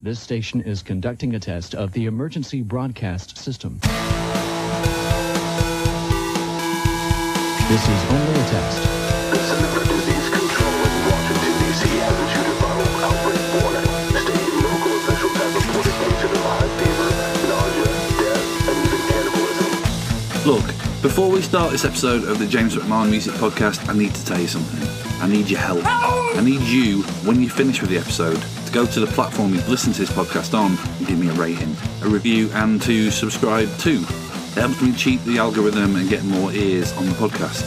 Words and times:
This 0.00 0.20
station 0.20 0.60
is 0.60 0.80
conducting 0.80 1.34
a 1.34 1.40
test 1.40 1.74
of 1.74 1.90
the 1.90 2.06
emergency 2.06 2.62
broadcast 2.62 3.36
system. 3.36 3.80
This 7.66 7.82
is 7.82 8.04
only 8.06 8.30
a 8.30 8.46
test. 8.46 8.78
The 8.78 9.42
Center 9.42 9.66
for 9.74 9.82
Disease 9.90 10.28
Control 10.30 10.70
in 10.70 10.94
Washington, 11.10 11.50
D.C. 11.58 11.82
has 11.98 12.14
issued 12.14 12.46
a 12.46 12.54
viral 12.62 12.94
outbreak 13.10 13.42
warning, 13.58 13.90
stating 14.22 14.62
local 14.62 14.94
officials 15.02 15.34
have 15.34 15.50
reported 15.66 15.90
cases 15.90 16.30
of 16.30 16.46
high 16.46 16.70
fever, 16.78 17.10
nausea, 17.50 17.90
death, 18.22 18.70
and 18.70 18.78
even 18.86 19.02
cannibalism. 19.10 20.46
Look, 20.46 21.02
before 21.02 21.28
we 21.28 21.42
start 21.42 21.72
this 21.72 21.84
episode 21.84 22.22
of 22.22 22.38
the 22.38 22.46
James 22.46 22.76
McMahon 22.76 23.10
Music 23.10 23.34
Podcast, 23.34 23.88
I 23.88 23.98
need 23.98 24.14
to 24.14 24.24
tell 24.24 24.38
you 24.38 24.46
something. 24.46 24.88
I 25.20 25.26
need 25.26 25.50
your 25.50 25.58
help. 25.58 25.82
I 25.84 26.40
need 26.40 26.60
you, 26.60 27.02
when 27.26 27.42
you 27.42 27.50
finish 27.50 27.80
with 27.80 27.90
the 27.90 27.98
episode, 27.98 28.40
to 28.68 28.74
go 28.74 28.86
to 28.86 29.00
the 29.00 29.06
platform 29.06 29.54
you've 29.54 29.68
listened 29.68 29.94
to 29.94 30.04
this 30.04 30.10
podcast 30.10 30.52
on 30.52 30.76
and 30.98 31.06
give 31.06 31.18
me 31.18 31.28
a 31.28 31.32
rating, 31.34 31.74
a 32.02 32.08
review, 32.08 32.50
and 32.52 32.82
to 32.82 33.10
subscribe 33.10 33.68
too. 33.78 34.02
It 34.02 34.60
helps 34.60 34.82
me 34.82 34.92
cheat 34.92 35.24
the 35.24 35.38
algorithm 35.38 35.96
and 35.96 36.08
get 36.08 36.22
more 36.24 36.52
ears 36.52 36.92
on 36.98 37.06
the 37.06 37.12
podcast. 37.12 37.64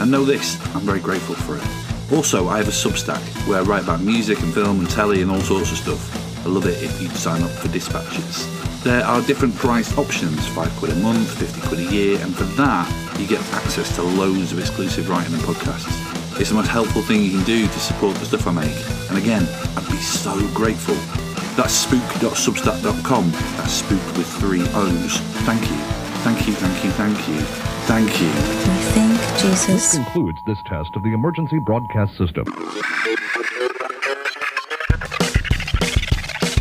And 0.00 0.10
know 0.10 0.24
this, 0.24 0.58
I'm 0.74 0.82
very 0.82 1.00
grateful 1.00 1.34
for 1.34 1.56
it. 1.56 2.16
Also, 2.16 2.48
I 2.48 2.56
have 2.56 2.68
a 2.68 2.70
Substack 2.70 3.20
where 3.46 3.58
I 3.58 3.62
write 3.62 3.82
about 3.82 4.00
music 4.00 4.40
and 4.40 4.54
film 4.54 4.80
and 4.80 4.88
telly 4.88 5.20
and 5.20 5.30
all 5.30 5.40
sorts 5.40 5.70
of 5.70 5.78
stuff. 5.78 6.46
I 6.46 6.48
love 6.48 6.66
it 6.66 6.82
if 6.82 7.02
you 7.02 7.08
sign 7.08 7.42
up 7.42 7.50
for 7.50 7.68
dispatches. 7.68 8.46
There 8.82 9.04
are 9.04 9.20
different 9.22 9.54
price 9.56 9.96
options, 9.98 10.46
5 10.48 10.70
quid 10.78 10.92
a 10.92 10.96
month, 10.96 11.36
50 11.38 11.60
quid 11.68 11.80
a 11.80 11.92
year, 11.92 12.20
and 12.20 12.34
for 12.34 12.44
that, 12.44 13.20
you 13.20 13.26
get 13.26 13.40
access 13.52 13.94
to 13.96 14.02
loads 14.02 14.52
of 14.52 14.60
exclusive 14.60 15.10
writing 15.10 15.34
and 15.34 15.42
podcasts. 15.42 16.17
It's 16.38 16.50
the 16.50 16.54
most 16.54 16.68
helpful 16.68 17.02
thing 17.02 17.24
you 17.24 17.32
can 17.32 17.44
do 17.44 17.66
to 17.66 17.80
support 17.80 18.16
the 18.16 18.24
stuff 18.24 18.46
I 18.46 18.52
make. 18.52 18.76
And 19.08 19.18
again, 19.18 19.42
I'd 19.76 19.84
be 19.90 19.96
so 19.96 20.38
grateful. 20.54 20.94
That's 21.56 21.84
spoook.substack.com. 21.84 23.30
That's 23.32 23.72
spook 23.72 24.16
with 24.16 24.28
three 24.38 24.62
O's. 24.62 25.18
Thank 25.42 25.62
you. 25.62 25.76
Thank 26.22 26.46
you, 26.46 26.54
thank 26.54 26.84
you, 26.84 26.90
thank 26.92 27.28
you. 27.28 27.40
Thank 27.88 28.20
you. 28.20 28.28
We 28.28 28.84
thank 28.94 29.20
Jesus. 29.40 29.66
This 29.66 29.94
concludes 29.96 30.40
this 30.46 30.62
test 30.64 30.94
of 30.94 31.02
the 31.02 31.12
emergency 31.12 31.58
broadcast 31.58 32.16
system. 32.16 32.44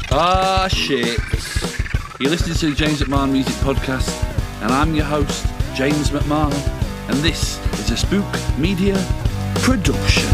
Ah, 0.09 0.67
shit. 0.71 1.19
You're 2.19 2.31
listening 2.31 2.57
to 2.57 2.69
the 2.71 2.75
James 2.75 2.99
McMahon 3.01 3.31
Music 3.31 3.53
Podcast, 3.57 4.09
and 4.63 4.71
I'm 4.71 4.95
your 4.95 5.05
host, 5.05 5.45
James 5.75 6.09
McMahon, 6.09 6.51
and 7.09 7.19
this 7.19 7.59
is 7.79 7.91
a 7.91 7.97
Spook 7.97 8.25
Media 8.57 8.95
production. 9.67 10.29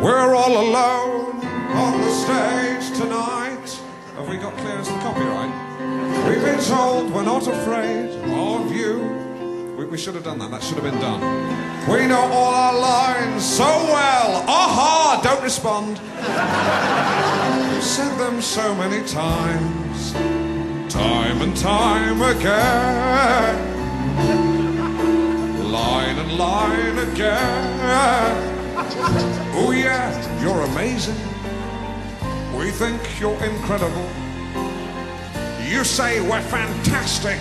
We're 0.00 0.34
all 0.34 0.56
alone 0.56 1.44
on 1.74 2.00
the 2.00 2.10
stage 2.10 2.96
tonight. 2.96 3.68
Have 4.16 4.26
we 4.30 4.38
got 4.38 4.56
clearance 4.56 4.88
to 4.88 4.94
copyright? 5.00 5.52
We've 6.26 6.42
been 6.42 6.58
told 6.64 7.12
we're 7.12 7.22
not 7.22 7.46
afraid 7.46 8.12
of 8.32 8.74
you. 8.74 9.25
We, 9.76 9.84
we 9.84 9.98
should 9.98 10.14
have 10.14 10.24
done 10.24 10.38
that. 10.38 10.50
That 10.50 10.62
should 10.62 10.78
have 10.78 10.84
been 10.84 11.00
done. 11.00 11.20
We 11.86 12.06
know 12.06 12.20
all 12.20 12.54
our 12.54 12.78
lines 12.78 13.44
so 13.44 13.64
well. 13.64 14.42
Aha! 14.48 15.20
Don't 15.22 15.42
respond. 15.42 16.00
We've 17.72 17.84
said 17.84 18.16
them 18.16 18.40
so 18.40 18.74
many 18.74 19.06
times, 19.06 20.12
time 20.90 21.42
and 21.42 21.54
time 21.54 22.22
again. 22.22 23.76
Line 25.70 26.18
and 26.18 26.38
line 26.38 26.98
again. 27.10 27.76
Oh 29.58 29.72
yeah, 29.76 30.10
you're 30.40 30.62
amazing. 30.62 31.16
We 32.58 32.70
think 32.70 33.20
you're 33.20 33.44
incredible. 33.44 34.08
You 35.68 35.84
say 35.84 36.22
we're 36.22 36.40
fantastic. 36.40 37.40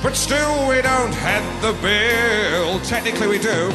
But 0.00 0.14
still 0.14 0.68
we 0.68 0.80
don't 0.80 1.12
head 1.12 1.42
the 1.60 1.72
bill. 1.82 2.78
Technically 2.80 3.26
we 3.26 3.38
do. 3.38 3.68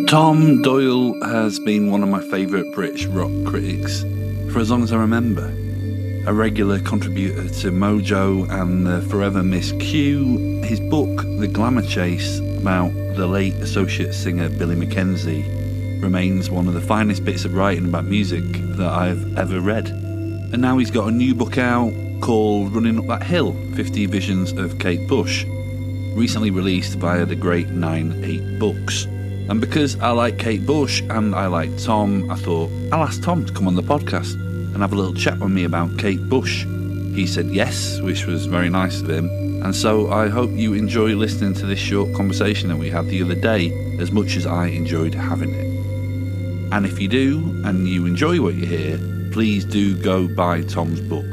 Tom 0.08 0.62
Doyle 0.62 1.14
has 1.26 1.60
been 1.60 1.92
one 1.92 2.02
of 2.02 2.08
my 2.10 2.22
favourite 2.22 2.72
British 2.74 3.06
rock 3.08 3.32
critics 3.46 4.06
for 4.52 4.60
as 4.60 4.72
long 4.72 4.82
as 4.84 4.94
I 4.94 4.98
remember. 4.98 5.52
A 6.26 6.34
regular 6.34 6.80
contributor 6.80 7.50
to 7.50 7.70
Mojo 7.70 8.50
and 8.50 8.88
the 8.88 9.02
Forever 9.10 9.44
Miss 9.44 9.74
Q, 9.74 10.62
his 10.64 10.80
book, 10.80 11.18
The 11.40 11.50
Glamour 11.50 11.82
Chase, 11.82 12.40
about 12.40 12.94
the 13.18 13.28
late 13.28 13.56
Associates 13.56 14.16
singer 14.16 14.48
Billy 14.48 14.78
Mackenzie, 14.78 15.44
remains 16.00 16.50
one 16.50 16.70
of 16.70 16.76
the 16.76 16.82
finest 16.82 17.26
bits 17.26 17.44
of 17.44 17.54
writing 17.56 17.90
about 17.90 18.06
music 18.06 18.46
that 18.78 18.88
I've 18.88 19.38
ever 19.38 19.60
read. 19.60 19.90
And 19.90 20.62
now 20.62 20.78
he's 20.78 20.92
got 20.92 21.10
a 21.10 21.12
new 21.12 21.36
book 21.36 21.58
out 21.58 21.92
called 22.22 22.74
Running 22.74 23.00
Up 23.00 23.08
That 23.08 23.24
Hill 23.24 23.52
50 23.76 24.06
Visions 24.06 24.54
of 24.54 24.80
Kate 24.80 25.06
Bush, 25.10 25.44
recently 26.16 26.52
released 26.52 27.00
via 27.00 27.26
the 27.26 27.36
great 27.36 27.68
9 27.68 28.24
8 28.24 28.60
Books. 28.60 29.04
And 29.50 29.60
because 29.60 30.00
I 30.00 30.12
like 30.12 30.40
Kate 30.40 30.66
Bush 30.66 31.02
and 31.10 31.36
I 31.36 31.48
like 31.48 31.78
Tom, 31.80 32.32
I 32.32 32.36
thought 32.36 32.72
I'll 32.94 33.04
ask 33.04 33.22
Tom 33.22 33.46
to 33.46 33.52
come 33.52 33.68
on 33.68 33.76
the 33.76 33.84
podcast 33.84 34.40
and 34.74 34.82
have 34.82 34.94
a 34.94 34.96
little 34.96 35.14
chat 35.14 35.40
with 35.40 35.52
me 35.52 35.64
about 35.64 35.98
Kate 35.98 36.28
Bush. 36.30 36.66
He 37.16 37.28
said 37.28 37.48
yes, 37.48 38.02
which 38.02 38.26
was 38.26 38.48
very 38.48 38.70
nice 38.70 39.02
of 39.02 39.10
him. 39.10 39.30
And 39.64 39.76
so 39.76 40.12
I 40.12 40.28
hope 40.28 40.52
you 40.52 40.74
enjoy 40.74 41.16
listening 41.16 41.54
to 41.56 41.66
this 41.66 41.80
short 41.80 42.14
conversation 42.14 42.70
that 42.70 42.78
we 42.78 42.90
had 42.90 43.08
the 43.08 43.22
other 43.22 43.36
day 43.36 43.72
as 44.00 44.12
much 44.12 44.36
as 44.36 44.46
I 44.46 44.68
enjoyed 44.68 45.14
having 45.14 45.54
it. 45.54 46.74
And 46.74 46.86
if 46.86 47.00
you 47.00 47.08
do, 47.08 47.62
and 47.64 47.88
you 47.88 48.06
enjoy 48.06 48.42
what 48.42 48.56
you 48.56 48.66
hear, 48.66 48.98
please 49.32 49.64
do 49.64 49.96
go 50.02 50.28
buy 50.28 50.64
Tom's 50.64 51.02
book. 51.02 51.32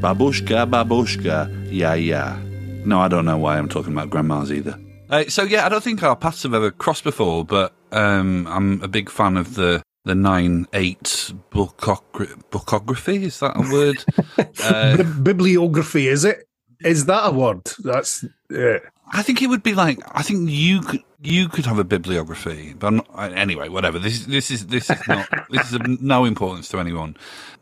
Babushka, 0.00 0.70
babushka, 0.70 1.68
yeah, 1.70 1.94
yeah. 1.94 2.38
No, 2.84 3.00
I 3.00 3.08
don't 3.08 3.24
know 3.24 3.36
why 3.36 3.58
I'm 3.58 3.68
talking 3.68 3.92
about 3.92 4.10
grandmas 4.10 4.52
either. 4.52 4.78
Uh, 5.10 5.24
so 5.28 5.42
yeah, 5.42 5.66
I 5.66 5.68
don't 5.68 5.82
think 5.82 6.02
our 6.02 6.16
paths 6.16 6.44
have 6.44 6.54
ever 6.54 6.70
crossed 6.70 7.04
before, 7.04 7.44
but 7.44 7.74
um, 7.92 8.46
I'm 8.46 8.82
a 8.82 8.88
big 8.88 9.10
fan 9.10 9.36
of 9.36 9.54
the 9.54 9.82
the 10.06 10.14
nine 10.14 10.66
eight 10.72 11.32
bookogra- 11.50 12.40
bookography. 12.50 13.22
Is 13.22 13.40
that 13.40 13.56
a 13.56 13.72
word? 13.72 14.04
uh, 14.62 14.96
Bi- 14.96 15.02
bibliography, 15.02 16.08
is 16.08 16.24
it? 16.24 16.48
Is 16.80 17.06
that 17.06 17.26
a 17.26 17.32
word? 17.32 17.62
That's 17.80 18.24
yeah. 18.50 18.78
I 19.12 19.22
think 19.22 19.42
it 19.42 19.48
would 19.48 19.62
be 19.62 19.74
like 19.74 19.98
I 20.12 20.22
think 20.22 20.48
you 20.50 20.80
could 20.80 21.02
you 21.22 21.48
could 21.48 21.66
have 21.66 21.78
a 21.78 21.84
bibliography, 21.84 22.74
but 22.78 22.86
I'm 22.86 22.96
not, 22.96 23.32
anyway, 23.32 23.68
whatever. 23.68 23.98
This 23.98 24.26
this 24.26 24.50
is 24.50 24.66
this 24.68 24.90
is 24.90 25.08
not 25.08 25.28
this 25.50 25.68
is 25.68 25.74
of 25.74 25.86
no 26.00 26.24
importance 26.24 26.68
to 26.70 26.78
anyone. 26.78 27.16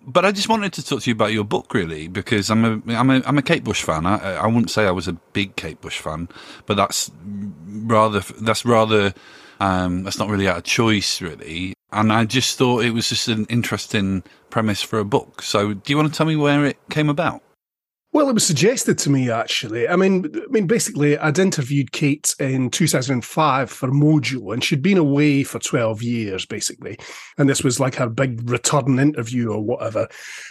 But 0.06 0.26
I 0.26 0.32
just 0.32 0.50
wanted 0.50 0.75
to 0.75 0.84
talk 0.84 1.03
to 1.03 1.11
you 1.11 1.15
about 1.15 1.32
your 1.32 1.44
book, 1.44 1.72
really, 1.72 2.09
because 2.09 2.50
I'm 2.50 2.65
a 2.65 2.94
I'm 2.94 3.11
a 3.11 3.22
I'm 3.25 3.38
a 3.38 3.43
Kate 3.43 3.65
Bush 3.65 3.82
fan. 3.82 4.05
I 4.05 4.37
I 4.37 4.47
wouldn't 4.47 4.71
say 4.71 4.87
I 4.87 4.91
was 4.91 5.09
a 5.09 5.15
big 5.32 5.56
Kate 5.56 5.81
Bush 5.81 5.99
fan, 5.99 6.28
but 6.66 6.76
that's 6.76 7.11
rather 7.87 8.21
that's 8.21 8.66
rather 8.66 9.15
um, 9.64 10.02
that's 10.02 10.19
not 10.19 10.28
really 10.28 10.47
out 10.47 10.58
of 10.58 10.64
choice, 10.64 11.22
really. 11.22 11.75
And 11.91 12.12
I 12.12 12.25
just 12.26 12.58
thought 12.58 12.84
it 12.84 12.91
was 12.91 13.08
just 13.08 13.28
an 13.28 13.47
interesting 13.47 14.22
premise 14.50 14.82
for 14.82 14.98
a 14.98 15.04
book. 15.04 15.42
So, 15.42 15.72
do 15.72 15.92
you 15.92 15.97
want 15.97 16.12
to 16.12 16.16
tell 16.16 16.26
me 16.26 16.36
where 16.36 16.66
it 16.66 16.76
came 16.91 17.08
about? 17.08 17.42
Well, 18.14 18.28
it 18.28 18.34
was 18.34 18.47
suggested 18.47 18.97
to 18.98 19.10
me 19.10 19.28
actually. 19.28 19.88
I 19.88 19.96
mean, 19.96 20.31
I 20.37 20.46
mean, 20.49 20.69
basically, 20.69 21.19
I'd 21.19 21.40
interviewed 21.40 21.90
Kate 21.90 22.32
in 22.38 22.70
2005 22.70 23.69
for 23.69 23.88
Mojo, 23.88 24.55
and 24.55 24.62
she'd 24.62 24.82
been 24.82 24.99
away 24.99 25.43
for 25.43 25.58
12 25.58 26.00
years, 26.00 26.46
basically. 26.46 26.96
And 27.38 27.49
this 27.49 27.64
was 27.64 27.81
like 27.81 27.96
her 27.96 28.08
big 28.08 28.49
return 28.49 29.00
interview 29.00 29.50
or 29.50 29.61
whatever. 29.61 30.06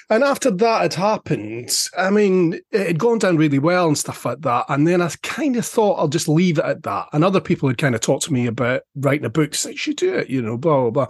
And 0.10 0.26
after 0.26 0.52
that 0.52 0.82
had 0.82 0.94
happened, 0.96 1.88
I 1.98 2.10
mean, 2.10 2.60
it 2.72 2.86
had 2.86 3.00
gone 3.00 3.20
down 3.20 3.38
really 3.38 3.60
well 3.60 3.88
and 3.88 3.98
stuff 3.98 4.26
like 4.26 4.42
that. 4.42 4.66
And 4.68 4.86
then 4.86 5.02
I 5.02 5.10
kind 5.22 5.56
of 5.56 5.66
thought 5.66 6.00
I'll 6.00 6.10
just 6.10 6.28
leave 6.28 6.58
it 6.58 6.66
at 6.66 6.84
that. 6.84 7.08
And 7.14 7.24
other 7.24 7.40
people 7.40 7.70
had 7.70 7.78
kind 7.78 7.96
of 7.96 8.02
talked 8.02 8.24
to 8.24 8.34
me 8.34 8.46
about 8.46 8.82
writing 8.98 9.26
a 9.26 9.30
book, 9.30 9.56
saying, 9.56 9.76
you 9.76 9.78
should 9.78 9.96
do 9.96 10.14
it, 10.16 10.30
you 10.30 10.42
know, 10.42 10.58
blah, 10.58 10.82
blah, 10.82 11.06
blah. 11.06 11.08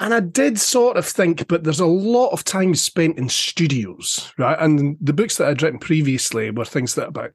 And 0.00 0.12
I 0.12 0.18
did 0.20 0.58
sort 0.58 0.96
of 0.96 1.06
think, 1.06 1.46
but 1.46 1.62
there's 1.62 1.80
a 1.80 1.86
lot 1.86 2.30
of 2.30 2.42
time 2.42 2.74
spent 2.74 3.16
in 3.16 3.28
studios, 3.28 4.32
right? 4.38 4.58
And 4.58 4.96
the 5.00 5.12
books 5.12 5.36
that 5.36 5.48
I'd 5.48 5.62
written 5.62 5.78
previously 5.78 6.50
were 6.50 6.64
things 6.64 6.96
that 6.96 7.08
about, 7.08 7.30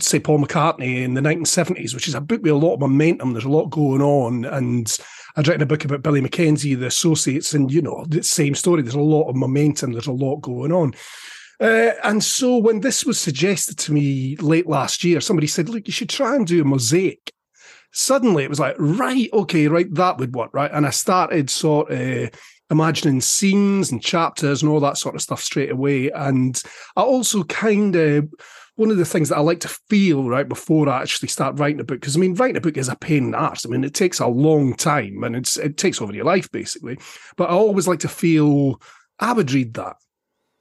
say, 0.00 0.18
Paul 0.18 0.40
McCartney 0.40 1.04
in 1.04 1.14
the 1.14 1.20
1970s, 1.20 1.94
which 1.94 2.08
is 2.08 2.16
a 2.16 2.20
book 2.20 2.42
with 2.42 2.50
a 2.50 2.56
lot 2.56 2.74
of 2.74 2.80
momentum. 2.80 3.32
There's 3.32 3.44
a 3.44 3.50
lot 3.50 3.70
going 3.70 4.02
on. 4.02 4.44
And 4.44 4.96
I'd 5.36 5.46
written 5.46 5.62
a 5.62 5.66
book 5.66 5.84
about 5.84 6.02
Billy 6.02 6.20
Mackenzie, 6.20 6.74
the 6.74 6.86
associates, 6.86 7.54
and, 7.54 7.70
you 7.70 7.80
know, 7.80 8.04
the 8.08 8.24
same 8.24 8.56
story. 8.56 8.82
There's 8.82 8.94
a 8.94 9.00
lot 9.00 9.28
of 9.28 9.36
momentum, 9.36 9.92
there's 9.92 10.08
a 10.08 10.12
lot 10.12 10.40
going 10.40 10.72
on. 10.72 10.94
Uh, 11.60 11.92
and 12.02 12.24
so 12.24 12.58
when 12.58 12.80
this 12.80 13.04
was 13.04 13.20
suggested 13.20 13.78
to 13.78 13.92
me 13.92 14.34
late 14.36 14.66
last 14.66 15.04
year, 15.04 15.20
somebody 15.20 15.46
said, 15.46 15.68
look, 15.68 15.86
you 15.86 15.92
should 15.92 16.10
try 16.10 16.34
and 16.34 16.46
do 16.46 16.62
a 16.62 16.64
mosaic. 16.64 17.32
Suddenly 17.94 18.44
it 18.44 18.50
was 18.50 18.60
like, 18.60 18.76
right, 18.78 19.28
okay, 19.32 19.68
right, 19.68 19.92
that 19.94 20.18
would 20.18 20.34
work, 20.34 20.50
right? 20.52 20.70
And 20.72 20.84
I 20.84 20.90
started 20.90 21.48
sort 21.48 21.90
of 21.90 22.30
imagining 22.70 23.20
scenes 23.20 23.92
and 23.92 24.02
chapters 24.02 24.62
and 24.62 24.70
all 24.70 24.80
that 24.80 24.98
sort 24.98 25.14
of 25.14 25.22
stuff 25.22 25.40
straight 25.40 25.70
away. 25.70 26.10
And 26.10 26.60
I 26.96 27.02
also 27.02 27.44
kind 27.44 27.94
of 27.94 28.28
one 28.76 28.90
of 28.90 28.96
the 28.96 29.04
things 29.04 29.28
that 29.28 29.36
I 29.36 29.40
like 29.40 29.60
to 29.60 29.68
feel 29.88 30.28
right 30.28 30.48
before 30.48 30.88
I 30.88 31.02
actually 31.02 31.28
start 31.28 31.58
writing 31.58 31.78
a 31.78 31.84
book, 31.84 32.00
because 32.00 32.16
I 32.16 32.20
mean, 32.20 32.34
writing 32.34 32.56
a 32.56 32.60
book 32.60 32.76
is 32.76 32.88
a 32.88 32.96
pain 32.96 33.26
in 33.26 33.30
the 33.30 33.38
arse. 33.38 33.64
I 33.64 33.68
mean, 33.68 33.84
it 33.84 33.94
takes 33.94 34.18
a 34.18 34.26
long 34.26 34.74
time 34.74 35.22
and 35.22 35.36
it's 35.36 35.56
it 35.56 35.76
takes 35.76 36.02
over 36.02 36.12
your 36.12 36.24
life 36.24 36.50
basically. 36.50 36.98
But 37.36 37.50
I 37.50 37.52
always 37.52 37.86
like 37.86 38.00
to 38.00 38.08
feel 38.08 38.80
I 39.20 39.32
would 39.32 39.52
read 39.52 39.74
that. 39.74 39.96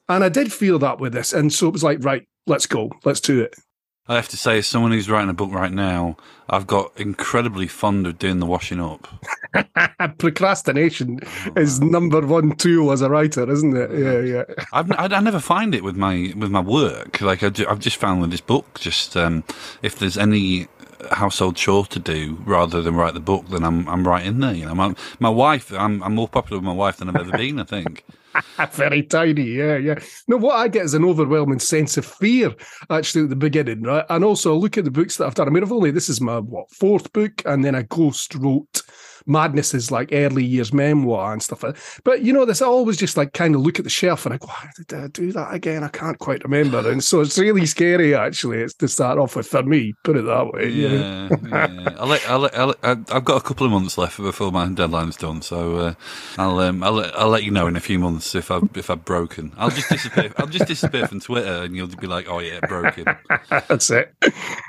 And 0.07 0.23
I 0.23 0.29
did 0.29 0.53
feel 0.53 0.77
that 0.79 0.99
with 0.99 1.13
this. 1.13 1.33
And 1.33 1.51
so 1.51 1.67
it 1.67 1.73
was 1.73 1.83
like, 1.83 2.03
right, 2.03 2.27
let's 2.45 2.67
go, 2.67 2.91
let's 3.03 3.21
do 3.21 3.41
it. 3.41 3.55
I 4.05 4.15
have 4.15 4.27
to 4.29 4.37
say, 4.37 4.57
as 4.57 4.67
someone 4.67 4.91
who's 4.91 5.09
writing 5.09 5.29
a 5.29 5.33
book 5.33 5.51
right 5.51 5.71
now, 5.71 6.17
I've 6.49 6.67
got 6.67 6.91
incredibly 6.99 7.67
fond 7.67 8.05
of 8.05 8.19
doing 8.19 8.39
the 8.39 8.45
washing 8.45 8.81
up. 8.81 9.07
Procrastination 10.17 11.19
is 11.55 11.79
number 11.79 12.19
one 12.19 12.57
tool 12.57 12.91
as 12.91 13.01
a 13.01 13.09
writer, 13.09 13.49
isn't 13.49 13.77
it? 13.77 13.91
Yeah, 13.91 14.19
yeah. 14.19 14.43
I've, 14.73 14.91
I, 14.91 15.05
I 15.05 15.19
never 15.21 15.39
find 15.39 15.73
it 15.73 15.85
with 15.85 15.95
my 15.95 16.33
with 16.35 16.51
my 16.51 16.59
work. 16.59 17.21
Like 17.21 17.43
I, 17.43 17.51
have 17.69 17.79
just 17.79 17.95
found 17.95 18.19
with 18.19 18.31
this 18.31 18.41
book, 18.41 18.77
just 18.77 19.15
um, 19.15 19.45
if 19.81 19.97
there's 19.97 20.17
any 20.17 20.67
household 21.11 21.55
chore 21.55 21.85
to 21.85 21.99
do 21.99 22.41
rather 22.45 22.81
than 22.81 22.95
write 22.95 23.13
the 23.13 23.21
book, 23.21 23.47
then 23.47 23.63
I'm 23.63 23.87
I'm 23.87 24.05
right 24.05 24.25
in 24.25 24.41
there. 24.41 24.53
You 24.53 24.65
know, 24.65 24.75
my 24.75 24.95
my 25.19 25.29
wife, 25.29 25.71
I'm 25.71 26.03
I'm 26.03 26.15
more 26.15 26.27
popular 26.27 26.57
with 26.57 26.65
my 26.65 26.73
wife 26.73 26.97
than 26.97 27.07
I've 27.07 27.15
ever 27.15 27.37
been. 27.37 27.57
I 27.57 27.63
think. 27.63 28.03
Very 28.71 29.03
tiny, 29.03 29.43
yeah, 29.43 29.77
yeah. 29.77 29.99
No, 30.27 30.37
what 30.37 30.55
I 30.55 30.67
get 30.67 30.85
is 30.85 30.93
an 30.93 31.05
overwhelming 31.05 31.59
sense 31.59 31.97
of 31.97 32.05
fear 32.05 32.53
actually 32.89 33.23
at 33.23 33.29
the 33.29 33.35
beginning, 33.35 33.83
right? 33.83 34.05
And 34.09 34.23
also 34.23 34.55
look 34.55 34.77
at 34.77 34.85
the 34.85 34.91
books 34.91 35.17
that 35.17 35.27
I've 35.27 35.35
done. 35.35 35.47
I 35.47 35.51
mean, 35.51 35.63
I've 35.63 35.71
only 35.71 35.91
this 35.91 36.09
is 36.09 36.21
my 36.21 36.39
what 36.39 36.71
fourth 36.71 37.11
book, 37.13 37.41
and 37.45 37.63
then 37.63 37.75
a 37.75 37.83
ghost 37.83 38.35
wrote 38.35 38.81
Madness 39.25 39.73
is 39.73 39.91
like 39.91 40.09
early 40.11 40.43
years 40.43 40.73
memoir 40.73 41.33
and 41.33 41.41
stuff. 41.41 41.99
But 42.03 42.21
you 42.21 42.33
know, 42.33 42.45
this 42.45 42.61
I 42.61 42.65
always 42.65 42.97
just 42.97 43.17
like 43.17 43.33
kind 43.33 43.55
of 43.55 43.61
look 43.61 43.79
at 43.79 43.83
the 43.83 43.89
shelf 43.89 44.25
and 44.25 44.33
I 44.33 44.37
go, 44.37 44.47
why 44.47 44.69
did 44.77 44.93
I 44.93 45.07
do 45.07 45.31
that 45.33 45.53
again? 45.53 45.83
I 45.83 45.89
can't 45.89 46.19
quite 46.19 46.43
remember. 46.43 46.89
And 46.89 47.03
so 47.03 47.21
it's 47.21 47.37
really 47.37 47.65
scary 47.65 48.15
actually. 48.15 48.59
It's 48.59 48.73
to 48.75 48.87
start 48.87 49.17
off 49.17 49.35
with 49.35 49.47
for 49.47 49.63
me, 49.63 49.93
put 50.03 50.17
it 50.17 50.25
that 50.25 50.51
way. 50.53 50.69
Yeah, 50.69 51.29
yeah. 51.47 51.95
I'll, 51.97 52.11
I'll, 52.27 52.49
I'll, 52.53 52.75
I've 52.83 53.25
got 53.25 53.37
a 53.37 53.41
couple 53.41 53.65
of 53.65 53.71
months 53.71 53.97
left 53.97 54.17
before 54.17 54.51
my 54.51 54.67
deadline's 54.67 55.15
done, 55.15 55.41
so 55.41 55.77
uh, 55.77 55.93
I'll 56.37 56.59
um, 56.59 56.83
I'll 56.83 56.93
let, 56.93 57.19
I'll 57.19 57.29
let 57.29 57.43
you 57.43 57.51
know 57.51 57.67
in 57.67 57.75
a 57.75 57.79
few 57.81 57.99
months 57.99 58.35
if 58.35 58.51
I 58.51 58.59
if 58.75 58.89
I've 58.89 59.05
broken. 59.05 59.51
I'll 59.57 59.69
just 59.69 59.89
disappear. 59.89 60.33
I'll 60.37 60.47
just 60.47 60.67
disappear 60.67 61.07
from 61.07 61.19
Twitter, 61.19 61.63
and 61.63 61.75
you'll 61.75 61.87
be 61.87 62.07
like, 62.07 62.27
oh 62.27 62.39
yeah, 62.39 62.59
broken. 62.61 63.05
That's 63.49 63.89
it. 63.89 64.13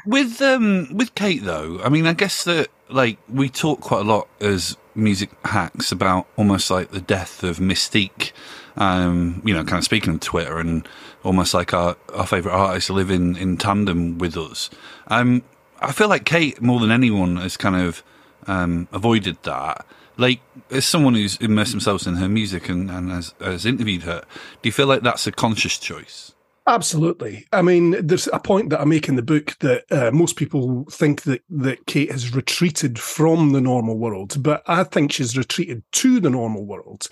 With 0.06 0.40
um 0.42 0.94
with 0.94 1.14
Kate 1.14 1.42
though, 1.42 1.80
I 1.82 1.88
mean, 1.88 2.06
I 2.06 2.12
guess 2.12 2.44
that 2.44 2.68
like 2.88 3.18
we 3.28 3.48
talk 3.48 3.80
quite 3.80 4.00
a 4.00 4.08
lot 4.08 4.28
as 4.40 4.76
music 4.94 5.30
hacks 5.44 5.90
about 5.90 6.26
almost 6.36 6.70
like 6.70 6.90
the 6.90 7.00
death 7.00 7.42
of 7.42 7.58
mystique. 7.58 8.32
Um, 8.76 9.40
you 9.44 9.54
know, 9.54 9.64
kind 9.64 9.78
of 9.78 9.84
speaking 9.84 10.14
of 10.14 10.20
Twitter 10.20 10.58
and 10.58 10.86
almost 11.22 11.54
like 11.54 11.72
our, 11.72 11.96
our 12.12 12.26
favorite 12.26 12.52
artists 12.52 12.90
live 12.90 13.10
in, 13.10 13.36
in 13.36 13.56
tandem 13.56 14.18
with 14.18 14.36
us. 14.36 14.68
Um, 15.08 15.42
I 15.80 15.92
feel 15.92 16.08
like 16.08 16.24
Kate, 16.24 16.60
more 16.60 16.80
than 16.80 16.90
anyone, 16.90 17.36
has 17.36 17.56
kind 17.56 17.76
of 17.76 18.02
um, 18.46 18.88
avoided 18.92 19.42
that. 19.44 19.86
Like, 20.16 20.40
as 20.70 20.86
someone 20.86 21.14
who's 21.14 21.36
immersed 21.38 21.72
themselves 21.72 22.06
in 22.06 22.14
her 22.16 22.28
music 22.28 22.68
and, 22.68 22.90
and 22.90 23.10
has, 23.10 23.34
has 23.40 23.66
interviewed 23.66 24.02
her, 24.02 24.22
do 24.62 24.68
you 24.68 24.72
feel 24.72 24.86
like 24.86 25.02
that's 25.02 25.26
a 25.26 25.32
conscious 25.32 25.78
choice? 25.78 26.33
Absolutely. 26.66 27.46
I 27.52 27.60
mean, 27.60 27.94
there's 28.06 28.26
a 28.32 28.38
point 28.38 28.70
that 28.70 28.80
I 28.80 28.84
make 28.84 29.06
in 29.06 29.16
the 29.16 29.22
book 29.22 29.54
that 29.60 29.84
uh, 29.90 30.10
most 30.12 30.36
people 30.36 30.86
think 30.90 31.22
that 31.22 31.42
that 31.50 31.84
Kate 31.86 32.10
has 32.10 32.34
retreated 32.34 32.98
from 32.98 33.52
the 33.52 33.60
normal 33.60 33.98
world, 33.98 34.42
but 34.42 34.62
I 34.66 34.84
think 34.84 35.12
she's 35.12 35.36
retreated 35.36 35.82
to 35.92 36.20
the 36.20 36.30
normal 36.30 36.64
world. 36.64 37.06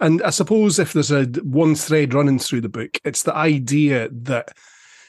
And 0.00 0.22
I 0.22 0.30
suppose 0.30 0.78
if 0.78 0.92
there's 0.92 1.10
a 1.10 1.24
one 1.42 1.74
thread 1.74 2.12
running 2.12 2.38
through 2.38 2.60
the 2.60 2.68
book, 2.68 2.98
it's 3.02 3.22
the 3.22 3.34
idea 3.34 4.10
that 4.12 4.50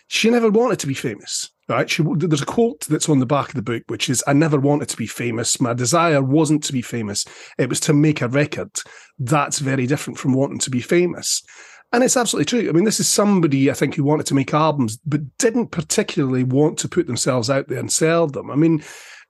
she 0.07 0.29
never 0.29 0.49
wanted 0.49 0.79
to 0.79 0.87
be 0.87 0.93
famous. 0.93 1.51
Right? 1.67 1.87
She, 1.87 2.03
there's 2.15 2.41
a 2.41 2.45
quote 2.47 2.79
that's 2.87 3.09
on 3.09 3.19
the 3.19 3.27
back 3.27 3.49
of 3.49 3.55
the 3.55 3.61
book, 3.61 3.83
which 3.87 4.09
is, 4.09 4.23
"I 4.25 4.33
never 4.33 4.59
wanted 4.59 4.87
to 4.89 4.97
be 4.97 5.07
famous. 5.07 5.59
My 5.59 5.73
desire 5.73 6.23
wasn't 6.23 6.63
to 6.63 6.73
be 6.73 6.81
famous; 6.81 7.25
it 7.57 7.67
was 7.67 7.81
to 7.81 7.93
make 7.93 8.21
a 8.21 8.29
record." 8.29 8.71
That's 9.19 9.59
very 9.59 9.85
different 9.85 10.17
from 10.17 10.33
wanting 10.33 10.59
to 10.59 10.69
be 10.71 10.79
famous. 10.79 11.43
And 11.91 12.03
it's 12.03 12.17
absolutely 12.17 12.45
true. 12.45 12.69
I 12.69 12.71
mean, 12.71 12.83
this 12.83 12.99
is 12.99 13.09
somebody 13.09 13.71
I 13.71 13.73
think 13.73 13.95
who 13.95 14.03
wanted 14.03 14.27
to 14.27 14.35
make 14.35 14.53
albums, 14.53 14.97
but 15.05 15.37
didn't 15.37 15.67
particularly 15.67 16.43
want 16.43 16.77
to 16.79 16.87
put 16.87 17.07
themselves 17.07 17.49
out 17.49 17.67
there 17.67 17.79
and 17.79 17.91
sell 17.91 18.27
them. 18.27 18.51
I 18.51 18.55
mean, 18.55 18.83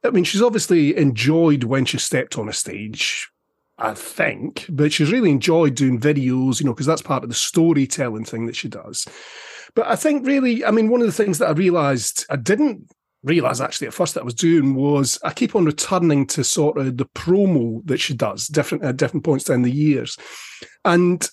I 0.04 0.10
mean, 0.10 0.26
she's 0.26 0.42
obviously 0.42 0.96
enjoyed 0.98 1.64
when 1.64 1.86
she 1.86 1.98
stepped 1.98 2.38
on 2.38 2.50
a 2.50 2.54
stage, 2.54 3.30
I 3.78 3.94
think, 3.94 4.66
but 4.70 4.92
she's 4.92 5.12
really 5.12 5.32
enjoyed 5.32 5.76
doing 5.76 6.00
videos, 6.00 6.60
you 6.60 6.66
know, 6.66 6.74
because 6.74 6.86
that's 6.86 7.02
part 7.02 7.24
of 7.24 7.30
the 7.30 7.36
storytelling 7.36 8.26
thing 8.26 8.46
that 8.46 8.56
she 8.56 8.68
does. 8.68 9.08
But 9.74 9.88
I 9.88 9.96
think 9.96 10.26
really, 10.26 10.66
I 10.66 10.72
mean, 10.72 10.90
one 10.90 11.02
of 11.02 11.08
the 11.08 11.14
things 11.14 11.38
that 11.38 11.48
I 11.48 11.52
realized 11.52 12.26
I 12.30 12.36
didn't 12.36 12.90
realize 13.24 13.60
actually 13.60 13.88
at 13.88 13.94
first 13.94 14.14
that 14.14 14.22
I 14.22 14.26
was 14.26 14.34
doing 14.34 14.76
was 14.76 15.20
I 15.24 15.34
keep 15.34 15.56
on 15.56 15.66
returning 15.66 16.26
to 16.28 16.44
sort 16.44 16.78
of 16.78 16.98
the 16.98 17.06
promo 17.06 17.86
that 17.86 18.00
she 18.00 18.14
does 18.14 18.48
different 18.48 18.84
at 18.84 18.98
different 18.98 19.26
points 19.26 19.46
down 19.46 19.62
the 19.62 19.72
years. 19.72 20.18
And 20.86 21.28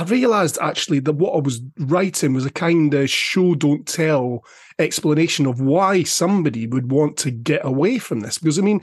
I 0.00 0.04
realised 0.04 0.56
actually 0.62 1.00
that 1.00 1.12
what 1.12 1.34
I 1.34 1.40
was 1.40 1.60
writing 1.78 2.32
was 2.32 2.46
a 2.46 2.50
kind 2.50 2.94
of 2.94 3.10
show 3.10 3.54
don't 3.54 3.86
tell 3.86 4.46
explanation 4.78 5.44
of 5.44 5.60
why 5.60 6.04
somebody 6.04 6.66
would 6.66 6.90
want 6.90 7.18
to 7.18 7.30
get 7.30 7.66
away 7.66 7.98
from 7.98 8.20
this. 8.20 8.38
Because 8.38 8.58
I 8.58 8.62
mean, 8.62 8.80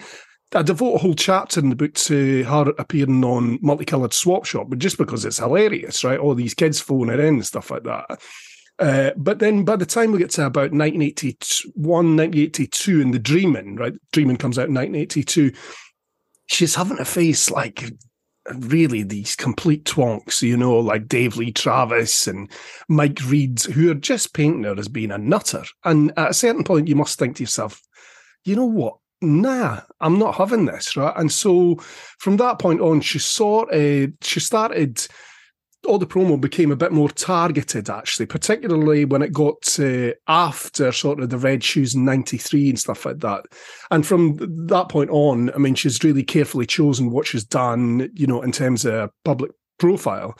I 0.53 0.61
devote 0.61 0.93
a 0.93 0.99
whole 0.99 1.15
chapter 1.15 1.59
in 1.59 1.71
the 1.71 1.75
book 1.75 1.95
to 1.95 2.43
her 2.43 2.71
appearing 2.77 3.25
on 3.25 3.57
multicolored 3.63 4.13
swap 4.13 4.45
shop, 4.45 4.67
but 4.69 4.77
just 4.77 4.99
because 4.99 5.25
it's 5.25 5.39
hilarious, 5.39 6.03
right? 6.03 6.19
All 6.19 6.35
these 6.35 6.53
kids 6.53 6.79
phoning 6.79 7.17
in 7.17 7.25
and 7.25 7.45
stuff 7.47 7.71
like 7.71 7.83
that. 7.85 8.21
Uh, 8.77 9.09
but 9.17 9.39
then 9.39 9.65
by 9.65 9.75
the 9.75 9.87
time 9.87 10.11
we 10.11 10.19
get 10.19 10.29
to 10.29 10.45
about 10.45 10.71
1981, 10.71 12.15
1982, 12.15 13.01
and 13.01 13.11
the 13.11 13.17
Dreaming, 13.17 13.75
right? 13.75 13.93
Dreaming 14.11 14.37
comes 14.37 14.59
out 14.59 14.67
in 14.67 14.75
1982. 14.75 15.51
She's 16.45 16.75
having 16.75 16.97
to 16.97 17.05
face 17.05 17.49
like 17.49 17.91
really 18.55 19.03
these 19.03 19.35
complete 19.35 19.83
twonks, 19.85 20.41
you 20.41 20.57
know, 20.57 20.77
like 20.79 21.07
Dave 21.07 21.37
Lee 21.37 21.51
Travis 21.51 22.27
and 22.27 22.49
Mike 22.87 23.19
Reid, 23.25 23.61
who 23.61 23.91
are 23.91 23.95
just 23.95 24.33
painting 24.33 24.63
her 24.63 24.77
as 24.77 24.87
being 24.87 25.11
a 25.11 25.17
nutter. 25.17 25.63
And 25.83 26.11
at 26.17 26.31
a 26.31 26.33
certain 26.33 26.63
point, 26.63 26.87
you 26.87 26.95
must 26.95 27.19
think 27.19 27.37
to 27.37 27.43
yourself, 27.43 27.81
you 28.43 28.55
know 28.55 28.65
what? 28.65 28.97
Nah, 29.21 29.81
I'm 29.99 30.19
not 30.19 30.35
having 30.35 30.65
this, 30.65 30.95
right? 30.95 31.13
And 31.17 31.31
so 31.31 31.75
from 32.19 32.37
that 32.37 32.59
point 32.59 32.81
on, 32.81 33.01
she 33.01 33.19
sort 33.19 33.73
of 33.73 34.11
she 34.21 34.39
started 34.39 35.05
all 35.85 35.97
the 35.97 36.07
promo 36.07 36.39
became 36.39 36.71
a 36.71 36.75
bit 36.75 36.91
more 36.91 37.09
targeted, 37.09 37.89
actually, 37.89 38.25
particularly 38.25 39.05
when 39.05 39.21
it 39.21 39.31
got 39.31 39.61
to 39.61 40.13
after 40.27 40.91
sort 40.91 41.19
of 41.19 41.29
the 41.29 41.37
red 41.37 41.63
shoes 41.63 41.95
in 41.95 42.03
93 42.03 42.69
and 42.69 42.79
stuff 42.79 43.05
like 43.05 43.19
that. 43.19 43.45
And 43.91 44.05
from 44.05 44.37
that 44.67 44.89
point 44.89 45.09
on, 45.11 45.53
I 45.53 45.57
mean, 45.57 45.75
she's 45.75 46.03
really 46.03 46.23
carefully 46.23 46.65
chosen 46.65 47.11
what 47.11 47.27
she's 47.27 47.43
done, 47.43 48.09
you 48.13 48.27
know, 48.27 48.41
in 48.41 48.51
terms 48.51 48.85
of 48.85 49.11
public 49.23 49.51
profile. 49.77 50.37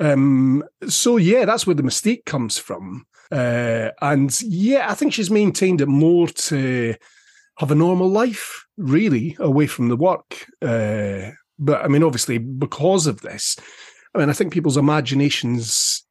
Um, 0.00 0.64
so, 0.88 1.16
yeah, 1.16 1.44
that's 1.44 1.66
where 1.66 1.74
the 1.74 1.82
mystique 1.82 2.24
comes 2.24 2.58
from. 2.58 3.06
Uh, 3.32 3.90
and 4.02 4.40
yeah, 4.42 4.90
I 4.90 4.94
think 4.94 5.12
she's 5.12 5.30
maintained 5.30 5.80
it 5.80 5.88
more 5.88 6.28
to 6.28 6.94
have 7.58 7.70
a 7.70 7.76
normal 7.76 8.08
life, 8.08 8.64
really, 8.76 9.36
away 9.40 9.66
from 9.66 9.88
the 9.88 9.96
work. 9.96 10.46
Uh, 10.60 11.30
but 11.58 11.84
I 11.84 11.88
mean, 11.88 12.02
obviously, 12.02 12.38
because 12.38 13.06
of 13.06 13.20
this, 13.22 13.56
I 14.14 14.18
mean, 14.18 14.30
I 14.30 14.32
think 14.32 14.52
people's 14.52 14.76
imaginations 14.76 16.04